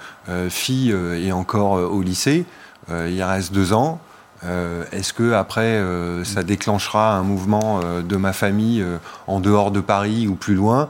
fille 0.49 0.91
est 0.91 1.31
encore 1.31 1.71
au 1.71 2.01
lycée. 2.01 2.45
il 2.89 3.23
reste 3.23 3.53
deux 3.53 3.73
ans. 3.73 3.99
Euh, 4.43 4.85
est-ce 4.91 5.13
que 5.13 5.33
après 5.33 5.61
euh, 5.61 6.23
ça 6.23 6.43
déclenchera 6.43 7.15
un 7.15 7.21
mouvement 7.21 7.79
euh, 7.83 8.01
de 8.01 8.15
ma 8.15 8.33
famille 8.33 8.83
en 9.27 9.39
dehors 9.39 9.71
de 9.71 9.81
Paris 9.81 10.27
ou 10.27 10.35
plus 10.35 10.55
loin? 10.55 10.89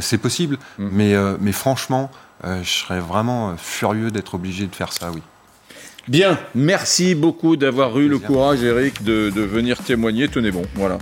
C'est 0.00 0.18
possible, 0.18 0.56
mm. 0.78 0.88
mais, 0.92 1.14
mais 1.40 1.50
franchement, 1.50 2.12
je 2.44 2.68
serais 2.68 3.00
vraiment 3.00 3.56
furieux 3.56 4.10
d'être 4.10 4.34
obligé 4.34 4.66
de 4.66 4.74
faire 4.74 4.92
ça, 4.92 5.10
oui. 5.12 5.20
Bien, 6.08 6.38
merci 6.54 7.14
beaucoup 7.14 7.56
d'avoir 7.56 7.98
eu 8.00 8.08
le 8.08 8.18
courage, 8.18 8.64
Eric, 8.64 9.04
de, 9.04 9.30
de, 9.30 9.42
venir 9.42 9.78
témoigner. 9.78 10.28
Tenez 10.28 10.50
bon, 10.50 10.62
voilà. 10.74 10.98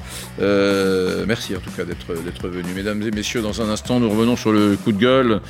merci 1.27 1.57
en 1.57 1.61
tout 1.61 1.71
cas 1.71 1.85
d'être 1.85 2.49
venu. 2.49 2.69
Mesdames 2.75 3.03
et 3.03 3.11
messieurs, 3.11 3.41
dans 3.41 3.63
un 3.63 3.71
instant, 3.71 4.01
nous 4.01 4.11
revenons 4.11 4.37
sur 4.37 4.53
le 4.53 4.77
coup 4.77 4.93
de 4.93 4.99
gueule 4.99 5.41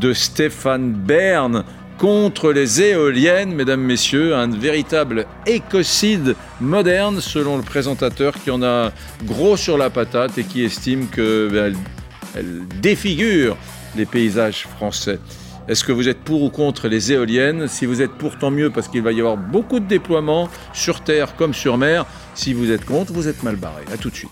de 0.00 0.12
Stéphane 0.14 0.92
Bern 0.92 1.64
contre 1.98 2.52
les 2.52 2.82
éoliennes, 2.82 3.54
mesdames, 3.54 3.80
messieurs, 3.80 4.34
un 4.34 4.48
véritable 4.48 5.26
écocide 5.46 6.34
moderne, 6.60 7.20
selon 7.20 7.56
le 7.56 7.62
présentateur 7.62 8.34
qui 8.34 8.50
en 8.50 8.62
a 8.62 8.92
gros 9.24 9.56
sur 9.56 9.78
la 9.78 9.90
patate 9.90 10.38
et 10.38 10.44
qui 10.44 10.64
estime 10.64 11.06
qu'elle 11.08 11.48
ben, 11.50 11.74
elle 12.34 12.62
défigure 12.80 13.56
les 13.96 14.06
paysages 14.06 14.66
français. 14.66 15.18
Est-ce 15.66 15.82
que 15.82 15.92
vous 15.92 16.08
êtes 16.08 16.18
pour 16.18 16.42
ou 16.42 16.50
contre 16.50 16.88
les 16.88 17.12
éoliennes? 17.12 17.68
Si 17.68 17.86
vous 17.86 18.02
êtes 18.02 18.12
pour, 18.12 18.36
tant 18.36 18.50
mieux, 18.50 18.70
parce 18.70 18.88
qu'il 18.88 19.02
va 19.02 19.12
y 19.12 19.20
avoir 19.20 19.38
beaucoup 19.38 19.80
de 19.80 19.86
déploiements 19.86 20.50
sur 20.74 21.00
terre 21.00 21.36
comme 21.36 21.54
sur 21.54 21.78
mer. 21.78 22.04
Si 22.34 22.52
vous 22.52 22.70
êtes 22.70 22.84
contre, 22.84 23.12
vous 23.12 23.28
êtes 23.28 23.42
mal 23.42 23.56
barré. 23.56 23.84
A 23.92 23.96
tout 23.96 24.10
de 24.10 24.14
suite. 24.14 24.30